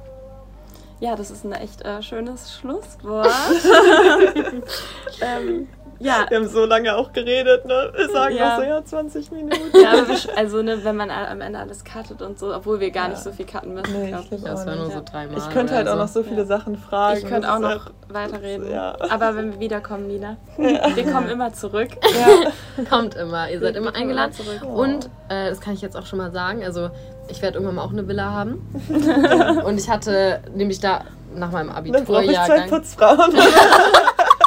Ja, 0.99 1.15
das 1.15 1.32
ist 1.32 1.45
ein 1.45 1.54
echt 1.54 1.82
äh, 1.84 2.02
schönes 2.02 2.54
Schlusswort. 2.54 3.28
ähm, 5.21 5.67
ja, 5.99 6.25
Wir 6.29 6.38
haben 6.38 6.47
so 6.47 6.65
lange 6.65 6.95
auch 6.95 7.12
geredet, 7.13 7.65
ne? 7.65 7.91
Wir 7.95 8.09
sagen 8.09 8.35
Ja. 8.35 8.53
auch 8.53 8.57
so, 8.59 8.63
ja, 8.63 8.83
20 8.85 9.31
Minuten. 9.31 9.62
ja 9.81 9.91
aber 9.91 10.15
also 10.38 10.62
ne, 10.62 10.83
wenn 10.83 10.95
man 10.95 11.09
am 11.12 11.41
Ende 11.41 11.59
alles 11.59 11.83
cuttet 11.83 12.21
und 12.21 12.39
so, 12.39 12.53
obwohl 12.55 12.79
wir 12.79 12.91
gar 12.91 13.03
Ja. 13.03 13.09
nicht 13.09 13.21
so 13.23 13.31
viel 13.31 13.45
cutten 13.45 13.73
müssen. 13.73 13.93
Nee, 14.01 14.07
glaub 14.09 14.25
ich 14.31 14.49
auch 14.49 14.65
war 14.65 14.75
nur 14.75 14.91
so 14.91 15.01
dreimal. 15.03 15.38
Ich 15.38 15.49
könnte 15.49 15.75
halt 15.75 15.88
auch 15.88 15.93
so. 15.93 15.99
noch 15.99 16.07
so 16.07 16.23
viele 16.23 16.41
Ja. 16.41 16.45
Sachen 16.45 16.77
fragen. 16.77 17.17
Ich 17.19 17.25
könnte 17.25 17.47
Das 17.47 17.55
auch 17.55 17.59
noch 17.59 17.91
weiterreden. 18.09 18.71
Ja. 18.71 18.95
Aber 19.09 19.35
wenn 19.35 19.53
wir 19.53 19.59
wiederkommen, 19.59 20.07
Nina, 20.07 20.38
wir 20.57 21.12
kommen 21.12 21.29
immer 21.29 21.53
zurück. 21.53 21.89
Ja. 22.01 22.51
Kommt 22.89 23.15
immer, 23.15 23.49
ihr 23.49 23.59
seid 23.59 23.73
Wir 23.75 23.81
immer 23.81 23.95
eingeladen. 23.95 24.33
zurück. 24.33 24.62
Oh. 24.65 24.81
Und 24.81 25.05
äh, 25.29 25.49
das 25.49 25.59
kann 25.62 25.73
ich 25.73 25.81
jetzt 25.81 25.95
auch 25.97 26.05
schon 26.05 26.17
mal 26.19 26.31
sagen. 26.31 26.63
Also 26.63 26.89
ich 27.27 27.41
werde 27.41 27.55
irgendwann 27.57 27.75
mal 27.75 27.83
auch 27.83 27.91
eine 27.91 28.07
Villa 28.07 28.31
haben. 28.31 28.65
Und 29.65 29.77
ich 29.77 29.89
hatte 29.89 30.39
nämlich 30.55 30.79
da 30.79 31.01
nach 31.35 31.51
meinem 31.51 31.71
Dann 31.91 32.05
brauche 32.05 32.23
ich 32.23 32.31
zwei. 32.31 32.62
Putzfrauen. 32.67 33.35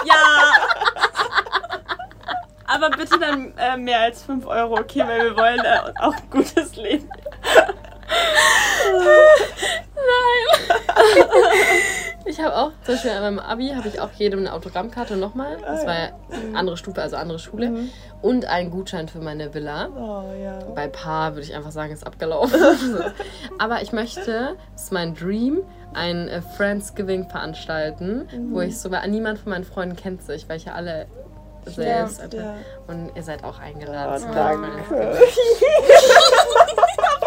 Ja! 0.04 0.14
Aber 2.74 2.90
bitte 2.90 3.18
dann 3.18 3.52
äh, 3.56 3.76
mehr 3.76 4.00
als 4.00 4.22
5 4.24 4.46
Euro, 4.46 4.78
okay, 4.78 5.02
weil 5.06 5.30
wir 5.30 5.36
wollen 5.36 5.60
äh, 5.60 6.00
auch 6.00 6.14
ein 6.14 6.30
gutes 6.30 6.76
Leben. 6.76 7.08
Ich 12.24 12.40
habe 12.40 12.56
auch, 12.56 12.70
zum 12.84 12.94
Beispiel 12.94 13.10
an 13.10 13.22
meinem 13.22 13.38
Abi, 13.38 13.70
habe 13.70 13.88
ich 13.88 14.00
auch 14.00 14.12
jedem 14.12 14.40
eine 14.40 14.52
Autogrammkarte 14.52 15.16
nochmal. 15.16 15.58
Das 15.60 15.86
war 15.86 15.94
ja 15.94 16.08
andere 16.54 16.76
Stufe, 16.76 17.02
also 17.02 17.16
andere 17.16 17.38
Schule. 17.38 17.70
Mhm. 17.70 17.90
Und 18.20 18.46
einen 18.46 18.70
Gutschein 18.70 19.08
für 19.08 19.18
meine 19.18 19.52
Villa. 19.52 19.88
Oh 19.96 20.24
ja. 20.40 20.58
Bei 20.74 20.86
Paar 20.88 21.32
würde 21.34 21.42
ich 21.42 21.54
einfach 21.54 21.72
sagen, 21.72 21.92
ist 21.92 22.06
abgelaufen. 22.06 22.60
Aber 23.58 23.82
ich 23.82 23.92
möchte, 23.92 24.56
das 24.72 24.84
ist 24.84 24.92
mein 24.92 25.14
Dream, 25.14 25.62
ein 25.94 26.28
äh, 26.28 26.40
Friendsgiving 26.40 27.28
veranstalten, 27.28 28.28
wo 28.50 28.60
ich 28.60 28.78
so, 28.78 28.90
weil 28.90 29.06
niemand 29.10 29.40
von 29.40 29.50
meinen 29.50 29.64
Freunden 29.64 29.96
kennt 29.96 30.22
sich, 30.22 30.48
weil 30.48 30.56
ich 30.56 30.66
ja 30.66 30.72
alle 30.72 31.06
selbst. 31.64 32.32
Ja, 32.32 32.40
ja. 32.40 32.54
Und 32.86 33.12
ihr 33.14 33.22
seid 33.22 33.44
auch 33.44 33.58
eingeladen. 33.58 34.24
Oh, 34.28 34.34
danke. 34.34 35.18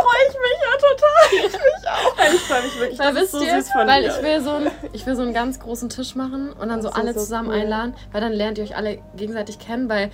freue 0.05 0.27
ich 0.27 0.35
mich 0.35 0.59
ja 0.61 0.73
total. 0.77 1.47
Ich 1.47 1.53
mich 1.53 1.87
auch. 1.89 2.33
Ich 2.33 2.41
freue 2.41 2.61
mich 2.63 2.79
wirklich. 2.79 2.99
Weil 2.99 3.13
das 3.13 3.15
ist 3.15 3.21
wisst 3.21 3.31
so 3.31 3.43
ihr, 3.43 3.61
süß 3.61 3.71
von 3.71 3.87
weil 3.87 4.03
dir. 4.03 4.09
ich 4.09 4.23
will, 4.23 4.41
so 4.41 4.51
einen, 4.51 4.71
ich 4.93 5.05
will 5.05 5.15
so 5.15 5.21
einen 5.21 5.33
ganz 5.33 5.59
großen 5.59 5.89
Tisch 5.89 6.15
machen 6.15 6.53
und 6.53 6.69
dann 6.69 6.81
so 6.81 6.89
Das 6.89 6.97
ist 6.97 7.03
alle 7.03 7.13
so 7.13 7.19
zusammen 7.21 7.49
cool. 7.49 7.55
einladen, 7.55 7.95
weil 8.11 8.21
dann 8.21 8.33
lernt 8.33 8.57
ihr 8.57 8.63
euch 8.63 8.75
alle 8.75 8.99
gegenseitig 9.15 9.59
kennen, 9.59 9.89
weil 9.89 10.11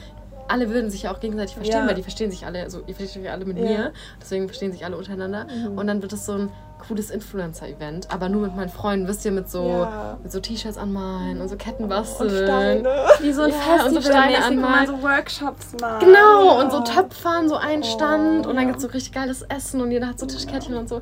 alle 0.52 0.70
würden 0.70 0.90
sich 0.92 1.04
ja 1.04 1.14
auch 1.14 1.20
gegenseitig 1.20 1.56
verstehen, 1.56 1.82
Ja. 1.82 1.88
weil 1.88 1.96
die 1.96 2.04
verstehen 2.04 2.30
sich 2.32 2.46
alle, 2.46 2.70
so 2.70 2.82
ihr 2.86 2.94
versteht 2.96 3.24
euch 3.24 3.32
alle 3.32 3.46
mit 3.46 3.58
Ja. 3.58 3.64
Mhm. 3.64 3.70
mir, 3.70 3.94
deswegen 4.22 4.46
verstehen 4.48 4.72
sich 4.72 4.86
alle 4.86 4.98
untereinander 4.98 5.48
und 5.76 5.88
dann 5.88 6.02
wird 6.02 6.14
es 6.14 6.26
so 6.26 6.34
ein 6.34 6.50
cooles 6.88 7.12
Influencer-Event, 7.12 8.08
aber 8.12 8.28
nur 8.28 8.42
mit 8.42 8.56
meinen 8.56 8.70
Freunden, 8.70 9.08
wisst 9.08 9.24
ihr, 9.24 9.32
mit 9.32 9.48
so, 9.50 9.68
Ja. 9.68 10.18
mit 10.24 10.32
so 10.32 10.40
T-Shirts 10.40 10.78
anmalen 10.80 11.40
und 11.40 11.48
so 11.48 11.56
Ketten 11.56 11.84
Und 11.84 11.90
basteln. 11.90 12.30
Steine. 12.46 12.90
Wie 13.20 13.32
so 13.34 13.44
ein 13.44 13.52
Ja, 13.52 13.86
und 13.86 13.94
so 13.94 14.02
Steine 14.02 14.44
anmalen. 14.44 14.88
so 14.88 15.02
Workshops 15.04 15.76
macht. 15.80 16.00
Genau, 16.00 16.60
und 16.60 16.72
so 16.72 16.80
Töpfern, 16.82 17.48
so 17.50 17.56
ein 17.56 17.84
Stand 17.84 18.48
und 18.48 18.56
dann 18.56 18.66
gibt 18.66 18.78
es 18.78 18.82
so 18.84 18.90
richtig 18.90 19.12
geiles 19.14 19.44
Essen 19.44 19.80
und 19.80 19.92
jeder 19.92 20.08
hat 20.08 20.20
so 20.20 20.26
Tischkettchen 20.26 20.76
und 20.76 20.90
so. 20.90 21.02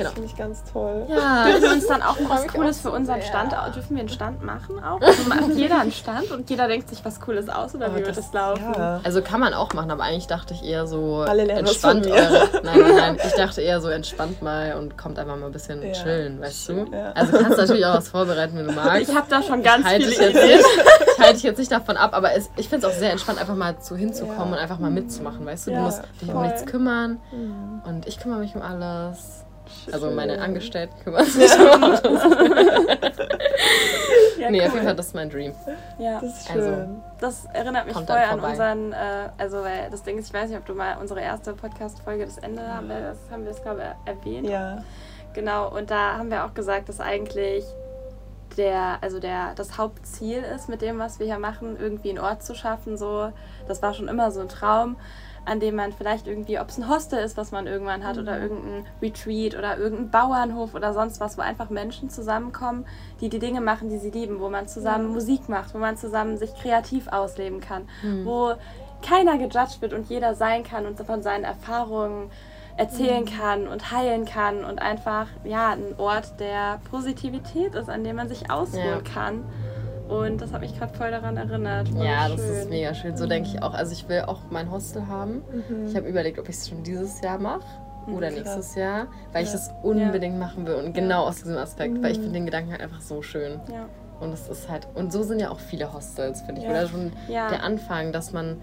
Genau. 0.00 0.10
Das 0.10 0.14
finde 0.14 0.28
ich 0.30 0.36
ganz 0.36 0.64
toll. 0.72 1.06
Ja, 1.08 1.44
Dürfen 1.46 1.62
wir 1.62 1.72
uns 1.72 1.86
dann 1.86 2.02
auch 2.02 2.16
was 2.28 2.46
Cooles 2.48 2.78
auch 2.78 2.82
für 2.82 2.88
so 2.90 2.94
unseren 2.94 3.20
sehr. 3.20 3.28
Stand, 3.28 3.52
dürfen 3.76 3.90
wir 3.96 4.00
einen 4.00 4.08
Stand 4.08 4.42
machen 4.42 4.82
auch? 4.82 5.00
Also 5.00 5.28
macht 5.28 5.48
jeder 5.54 5.80
einen 5.80 5.92
Stand 5.92 6.30
und 6.30 6.48
jeder 6.48 6.68
denkt 6.68 6.88
sich 6.88 7.04
was 7.04 7.20
Cooles 7.20 7.48
aus 7.48 7.74
oder 7.74 7.90
Oh, 7.92 7.96
wie 7.96 8.04
wird 8.06 8.16
das 8.16 8.32
laufen? 8.32 8.72
Ja. 8.76 9.00
Also 9.04 9.20
kann 9.22 9.40
man 9.40 9.52
auch 9.54 9.72
machen, 9.74 9.90
aber 9.90 10.04
eigentlich 10.04 10.26
dachte 10.26 10.54
ich 10.54 10.64
eher 10.64 10.86
so 10.86 11.18
Alle 11.28 11.44
lernen 11.44 11.64
was 11.64 11.72
entspannt 11.72 12.06
von 12.06 12.14
mir. 12.14 12.20
eure. 12.20 12.48
Nein, 12.64 12.80
nein, 12.80 12.96
nein. 12.96 13.18
Ich 13.26 13.32
dachte 13.34 13.60
eher 13.60 13.80
so 13.80 13.88
entspannt 13.88 14.42
mal 14.42 14.74
und 14.78 14.96
kommt 14.96 15.18
einfach 15.18 15.36
mal 15.36 15.46
ein 15.46 15.52
bisschen 15.52 15.82
Ja. 15.82 15.92
chillen, 15.92 16.40
weißt 16.40 16.68
du? 16.70 16.86
Ja. 16.92 17.12
Also 17.12 17.32
kannst 17.32 17.52
du 17.58 17.62
natürlich 17.62 17.84
auch 17.86 17.94
was 17.96 18.08
vorbereiten, 18.08 18.56
wenn 18.56 18.66
du 18.66 18.72
magst. 18.72 19.08
Ich 19.08 19.14
habe 19.14 19.26
da 19.28 19.42
schon 19.42 19.62
ganz 19.62 19.84
halte 19.84 20.06
viele 20.06 20.10
dich 20.10 20.18
jetzt 20.34 20.44
Ideen. 20.44 20.56
nicht, 20.58 20.66
ich 21.12 21.18
halte 21.18 21.34
dich 21.34 21.42
jetzt 21.42 21.58
nicht 21.58 21.72
davon 21.72 21.96
ab, 21.96 22.10
aber 22.14 22.32
es, 22.34 22.48
ich 22.56 22.68
finde 22.68 22.86
es 22.86 22.92
auch 22.94 22.98
sehr 22.98 23.10
entspannt, 23.12 23.38
einfach 23.40 23.54
mal 23.56 23.78
zu 23.80 23.96
hinzukommen 23.96 24.38
Ja. 24.50 24.56
und 24.56 24.58
einfach 24.58 24.78
mal 24.78 24.90
mitzumachen, 24.90 25.44
weißt 25.44 25.66
du? 25.66 25.70
Du 25.72 25.76
Ja, 25.76 25.82
musst 25.82 26.02
dich 26.20 26.28
um 26.28 26.34
voll. 26.34 26.46
nichts 26.46 26.64
kümmern 26.66 27.18
Mhm. 27.32 27.82
und 27.86 28.06
ich 28.06 28.18
kümmere 28.18 28.38
mich 28.40 28.54
um 28.54 28.62
alles. 28.62 29.44
Also 29.92 30.10
meine 30.10 30.40
Angestellten 30.40 30.94
kümmern 31.02 31.24
sich 31.24 31.50
um 31.58 31.82
alles. 31.84 32.02
Ja, 34.38 34.50
Nee, 34.50 34.62
auf 34.62 34.68
cool. 34.68 34.74
jeden 34.76 34.86
Fall, 34.86 34.96
das 34.96 35.06
ist 35.08 35.14
mein 35.14 35.28
Dream. 35.28 35.52
Ja. 35.98 36.18
Das 36.20 36.40
ist 36.40 36.50
Also, 36.50 36.62
schön. 36.68 37.02
Das 37.20 37.44
erinnert 37.52 37.84
mich 37.86 37.94
voll 37.94 38.16
an 38.16 38.40
unseren, 38.40 38.92
äh, 38.92 39.28
also 39.36 39.62
weil 39.62 39.90
das 39.90 40.02
Ding 40.02 40.16
ist, 40.18 40.28
ich 40.28 40.34
weiß 40.34 40.48
nicht, 40.48 40.58
ob 40.58 40.64
du 40.64 40.74
mal 40.74 40.96
unsere 40.98 41.20
erste 41.20 41.52
Podcast-Folge, 41.52 42.24
das 42.24 42.38
Ende, 42.38 42.62
haben 42.66 42.88
wir 42.88 43.00
das, 43.00 43.18
haben 43.30 43.44
wir 43.44 43.50
das 43.52 43.62
glaube 43.62 43.82
ich 43.82 44.10
erwähnt. 44.12 44.48
ja. 44.48 44.78
Genau, 45.34 45.68
und 45.68 45.90
da 45.92 46.16
haben 46.16 46.28
wir 46.30 46.44
auch 46.44 46.54
gesagt, 46.54 46.88
dass 46.88 46.98
eigentlich 47.00 47.64
der, 48.56 48.98
also 49.00 49.20
der, 49.20 49.54
das 49.54 49.78
Hauptziel 49.78 50.38
ist 50.42 50.68
mit 50.68 50.82
dem, 50.82 50.98
was 50.98 51.20
wir 51.20 51.26
hier 51.26 51.38
machen, 51.38 51.76
irgendwie 51.78 52.08
einen 52.10 52.18
Ort 52.18 52.42
zu 52.42 52.56
schaffen. 52.56 52.96
So, 52.96 53.30
das 53.68 53.80
war 53.80 53.94
schon 53.94 54.08
immer 54.08 54.32
so 54.32 54.40
ein 54.40 54.48
Traum, 54.48 54.96
an 55.44 55.60
dem 55.60 55.76
man 55.76 55.92
vielleicht 55.92 56.26
irgendwie, 56.26 56.58
ob 56.58 56.68
es 56.68 56.78
ein 56.78 56.88
Hostel 56.88 57.18
ist, 57.18 57.36
was 57.36 57.50
man 57.52 57.66
irgendwann 57.66 58.04
hat, 58.04 58.18
oder 58.18 58.40
irgendein 58.40 58.86
Retreat 59.02 59.56
oder 59.56 59.78
irgendein 59.78 60.10
Bauernhof 60.10 60.74
oder 60.74 60.92
sonst 60.92 61.20
was, 61.20 61.38
wo 61.38 61.42
einfach 61.42 61.70
Menschen 61.70 62.10
zusammenkommen, 62.10 62.84
die 63.20 63.28
die 63.28 63.38
Dinge 63.38 63.60
machen, 63.60 63.88
die 63.88 63.98
sie 63.98 64.10
lieben, 64.10 64.40
wo 64.40 64.48
man 64.48 64.68
zusammen 64.68 65.08
Musik 65.12 65.48
macht, 65.48 65.74
wo 65.74 65.78
man 65.78 65.96
zusammen 65.96 66.36
sich 66.38 66.54
kreativ 66.54 67.08
ausleben 67.08 67.60
kann, 67.60 67.88
wo 68.24 68.54
keiner 69.02 69.38
gejudged 69.38 69.80
wird 69.80 69.92
und 69.94 70.08
jeder 70.10 70.34
sein 70.34 70.62
kann 70.62 70.86
und 70.86 70.98
von 71.00 71.22
seinen 71.22 71.44
Erfahrungen 71.44 72.30
erzählen 72.76 73.24
kann 73.26 73.66
und 73.68 73.90
heilen 73.92 74.24
kann 74.24 74.64
und 74.64 74.80
einfach 74.80 75.26
ja 75.44 75.70
ein 75.72 75.94
Ort 75.98 76.38
der 76.38 76.80
Positivität 76.90 77.74
ist, 77.74 77.90
an 77.90 78.04
dem 78.04 78.16
man 78.16 78.28
sich 78.28 78.50
ausruhen 78.50 78.84
Ja. 78.84 79.00
kann. 79.00 79.44
Und 80.10 80.40
das 80.42 80.52
hat 80.52 80.60
mich 80.60 80.76
gerade 80.78 80.92
voll 80.94 81.10
daran 81.10 81.36
erinnert. 81.36 81.88
Voll 81.88 82.04
Ja, 82.04 82.28
das 82.28 82.40
schön. 82.40 82.50
ist 82.56 82.70
mega 82.70 82.94
schön. 82.94 83.16
So 83.16 83.26
denke 83.26 83.48
ich 83.48 83.62
auch. 83.62 83.74
Also 83.74 83.92
ich 83.92 84.08
will 84.08 84.22
auch 84.22 84.40
mein 84.50 84.70
Hostel 84.70 85.06
haben. 85.06 85.42
Ich 85.86 85.94
habe 85.96 86.08
überlegt, 86.08 86.38
ob 86.38 86.48
ich 86.48 86.56
es 86.56 86.68
schon 86.68 86.82
dieses 86.82 87.20
Jahr 87.20 87.38
mache 87.38 87.60
oder 88.08 88.30
Mhm, 88.30 88.34
krass. 88.36 88.56
nächstes 88.56 88.74
Jahr, 88.74 89.06
weil 89.32 89.44
ich 89.44 89.50
Ja. 89.50 89.56
das 89.56 89.70
unbedingt 89.82 90.38
machen 90.38 90.66
will 90.66 90.74
und 90.74 90.92
genau 90.94 91.24
aus 91.26 91.36
diesem 91.36 91.56
Aspekt, 91.58 92.02
weil 92.02 92.12
ich 92.12 92.18
Mhm. 92.18 92.22
finde 92.22 92.38
den 92.40 92.46
Gedanken 92.46 92.72
halt 92.72 92.80
einfach 92.82 93.00
so 93.00 93.22
schön. 93.22 93.60
Ja. 93.70 93.86
Und 94.20 94.32
es 94.32 94.48
ist 94.48 94.68
halt 94.68 94.86
und 94.94 95.12
so 95.12 95.22
sind 95.22 95.40
ja 95.40 95.50
auch 95.50 95.60
viele 95.60 95.92
Hostels, 95.92 96.42
finde 96.42 96.60
ich. 96.60 96.66
Ja. 96.66 96.72
Oder 96.72 96.88
schon 96.88 97.12
Ja. 97.28 97.48
der 97.48 97.62
Anfang, 97.62 98.12
dass 98.12 98.32
man 98.32 98.56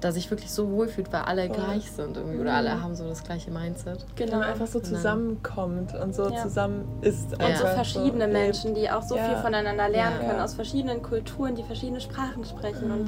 da 0.00 0.12
sich 0.12 0.30
wirklich 0.30 0.50
so 0.50 0.70
wohlfühlt, 0.70 1.12
weil 1.12 1.22
alle 1.22 1.46
Voll. 1.46 1.56
gleich 1.56 1.90
sind 1.90 2.16
irgendwie 2.16 2.38
oder 2.40 2.52
alle 2.54 2.82
haben 2.82 2.94
so 2.94 3.08
das 3.08 3.24
gleiche 3.24 3.50
Mindset. 3.50 4.04
Genau. 4.16 4.38
man 4.38 4.48
einfach 4.48 4.66
so 4.66 4.80
zusammenkommt 4.80 5.94
und 5.94 6.14
so 6.14 6.28
Ja. 6.28 6.42
zusammen 6.42 6.84
ist. 7.00 7.32
Und 7.32 7.40
Ja. 7.48 7.56
so 7.56 7.66
verschiedene. 7.66 8.26
Menschen, 8.28 8.74
die 8.74 8.90
auch 8.90 9.02
so 9.02 9.16
Ja. 9.16 9.24
viel 9.24 9.36
voneinander 9.36 9.88
lernen 9.88 10.20
Ja. 10.20 10.26
können, 10.28 10.40
aus 10.40 10.54
verschiedenen 10.54 11.02
Kulturen, 11.02 11.54
die 11.54 11.62
verschiedene 11.62 12.00
Sprachen 12.00 12.44
sprechen 12.44 12.90
und 12.90 13.06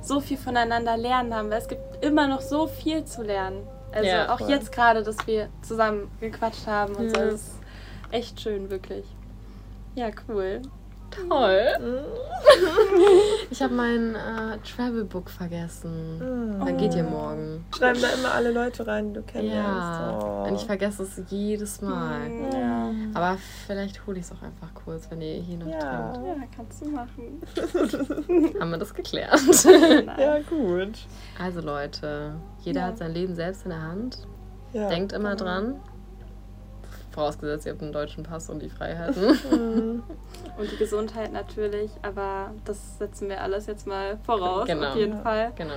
so 0.00 0.20
viel 0.20 0.36
voneinander 0.36 0.96
lernen 0.96 1.32
haben, 1.34 1.50
weil 1.50 1.58
es 1.58 1.68
gibt 1.68 2.04
immer 2.04 2.26
noch 2.26 2.40
so 2.40 2.66
viel 2.66 3.04
zu 3.04 3.22
lernen. 3.22 3.66
Also 3.92 4.08
Ja, 4.08 4.34
auch 4.34 4.38
voll. 4.38 4.50
jetzt 4.50 4.72
gerade, 4.72 5.02
dass 5.04 5.16
wir 5.26 5.48
zusammen 5.62 6.10
gequatscht 6.20 6.66
haben 6.66 6.94
und 6.96 7.10
so, 7.10 7.16
Ja. 7.16 7.24
das 7.26 7.34
ist 7.34 7.60
echt 8.10 8.40
schön, 8.40 8.70
wirklich. 8.70 9.06
Ja, 9.94 10.08
cool. 10.28 10.62
Toll. 11.10 11.66
Ich 13.50 13.62
habe 13.62 13.74
mein 13.74 14.14
äh, 14.14 14.58
Travelbook 14.58 15.30
vergessen. 15.30 16.18
Mhm. 16.18 16.64
Dann 16.64 16.76
geht 16.76 16.94
ihr 16.94 17.04
morgen. 17.04 17.64
Schreiben 17.76 18.00
da 18.00 18.08
immer 18.08 18.34
alle 18.34 18.50
Leute 18.50 18.86
rein, 18.86 19.08
die 19.08 19.14
du 19.14 19.22
kennenlernst. 19.22 20.00
Ja. 20.00 20.18
Oh. 20.20 20.48
Und 20.48 20.54
ich 20.56 20.64
vergesse 20.64 21.04
es 21.04 21.20
jedes 21.28 21.80
Mal. 21.80 22.20
Ja. 22.52 22.90
Aber 23.14 23.38
vielleicht 23.66 24.06
hole 24.06 24.18
ich 24.18 24.24
es 24.24 24.32
auch 24.32 24.42
einfach 24.42 24.74
kurz, 24.74 25.10
wenn 25.10 25.20
ihr 25.20 25.34
hier 25.40 25.58
noch 25.58 25.66
Ja. 25.68 26.12
trinkt. 26.12 26.26
Ja, 26.28 26.34
kannst 26.56 26.84
du 26.84 26.90
machen. 26.90 28.54
Haben 28.60 28.70
wir 28.70 28.78
das 28.78 28.92
geklärt? 28.94 29.40
Ja, 30.18 30.40
gut. 30.40 30.98
Also 31.40 31.60
Leute, 31.60 32.34
jeder 32.60 32.80
Ja. 32.82 32.86
hat 32.88 32.98
sein 32.98 33.12
Leben 33.12 33.34
selbst 33.34 33.64
in 33.64 33.70
der 33.70 33.82
Hand. 33.82 34.18
Ja. 34.72 34.88
Denkt 34.88 35.12
immer 35.12 35.36
genau. 35.36 35.44
dran. 35.44 35.80
Vorausgesetzt, 37.14 37.64
ihr 37.66 37.72
habt 37.72 37.82
einen 37.82 37.92
deutschen 37.92 38.24
Pass 38.24 38.50
und 38.50 38.60
die 38.60 38.68
Freiheiten. 38.68 39.38
Mhm. 39.50 40.02
Und 40.58 40.70
die 40.72 40.76
Gesundheit 40.76 41.32
natürlich, 41.32 41.90
aber 42.02 42.50
das 42.64 42.98
setzen 42.98 43.28
wir 43.28 43.40
alles 43.40 43.66
jetzt 43.66 43.86
mal 43.86 44.18
voraus, 44.24 44.66
Genau. 44.66 44.88
auf 44.88 44.96
jeden. 44.96 45.22
Fall. 45.22 45.52
genau. 45.56 45.74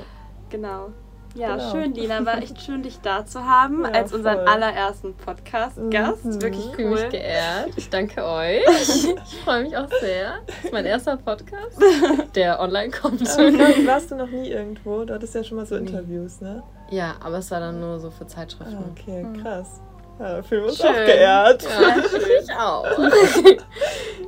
Genau. 0.49 0.89
Ja, 1.35 1.55
Genau. 1.55 1.71
schön, 1.71 1.93
Lina. 1.93 2.25
War 2.25 2.37
echt 2.41 2.59
schön, 2.61 2.81
dich 2.81 2.99
da 3.01 3.23
zu 3.25 3.43
haben 3.45 3.83
Ja, 3.83 3.91
als 3.91 4.13
unseren 4.13 4.37
voll. 4.37 4.47
allerersten 4.47 5.13
Podcast-Gast. 5.13 6.25
Mhm. 6.25 6.41
Wirklich 6.41 6.65
Ich 6.65 6.75
fühle 6.75 6.89
mich 6.89 7.03
cool. 7.03 7.09
geehrt. 7.09 7.69
Ich 7.75 7.89
danke 7.91 8.23
euch. 8.25 8.63
Ich 9.27 9.35
freue 9.43 9.63
mich 9.63 9.77
auch 9.77 9.89
sehr. 9.99 10.39
Das 10.47 10.63
ist 10.65 10.73
mein 10.73 10.85
erster 10.85 11.17
Podcast, 11.17 11.79
der 12.35 12.59
online 12.59 12.89
kommt. 12.91 13.21
Aber 13.21 13.87
warst 13.87 14.09
du 14.09 14.15
noch 14.15 14.29
nie 14.29 14.49
irgendwo? 14.49 15.03
Du 15.03 15.13
hattest 15.13 15.35
ja 15.35 15.43
schon 15.43 15.57
mal 15.57 15.65
so. 15.67 15.75
Interviews, 15.75 16.41
ne? 16.41 16.63
Ja, 16.89 17.15
aber 17.23 17.37
es 17.39 17.51
war 17.51 17.59
dann 17.59 17.79
nur 17.79 17.99
so 17.99 18.09
für 18.09 18.23
Ah, 18.23 18.27
Zeitschriften. 18.27 18.83
okay, 18.91 19.23
Mhm. 19.23 19.43
krass. 19.43 19.81
Ja, 20.19 20.41
fühlen 20.41 20.63
wir 20.63 20.69
uns 20.69 20.77
schön. 20.77 20.87
auch 20.89 20.93
geehrt. 20.93 21.63
Ja, 21.63 21.95
ich 22.41 22.53
auch. 22.59 22.85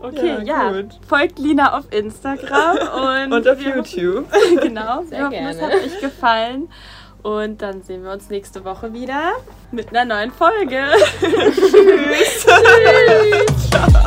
okay, 0.07 0.37
ja. 0.43 0.71
ja. 0.71 0.83
Folgt 1.07 1.39
Lina 1.39 1.77
auf 1.77 1.85
Instagram 1.91 2.77
und, 3.31 3.33
und 3.33 3.47
auf 3.47 3.59
YouTube. 3.61 4.25
Genau, 4.61 5.03
Sehr 5.03 5.17
wir 5.17 5.25
hoffen, 5.25 5.31
gerne. 5.31 5.49
es 5.51 5.61
hat 5.61 5.73
euch 5.73 5.99
gefallen. 5.99 6.69
Und 7.21 7.61
dann 7.61 7.81
sehen 7.83 8.03
wir 8.03 8.11
uns 8.11 8.29
nächste 8.29 8.63
Woche 8.63 8.93
wieder 8.93 9.33
mit 9.71 9.89
einer 9.89 10.05
neuen 10.05 10.31
Folge. 10.31 10.85
Tschüss. 11.19 12.45
Tschüss. 12.45 13.69
Ciao. 13.69 13.98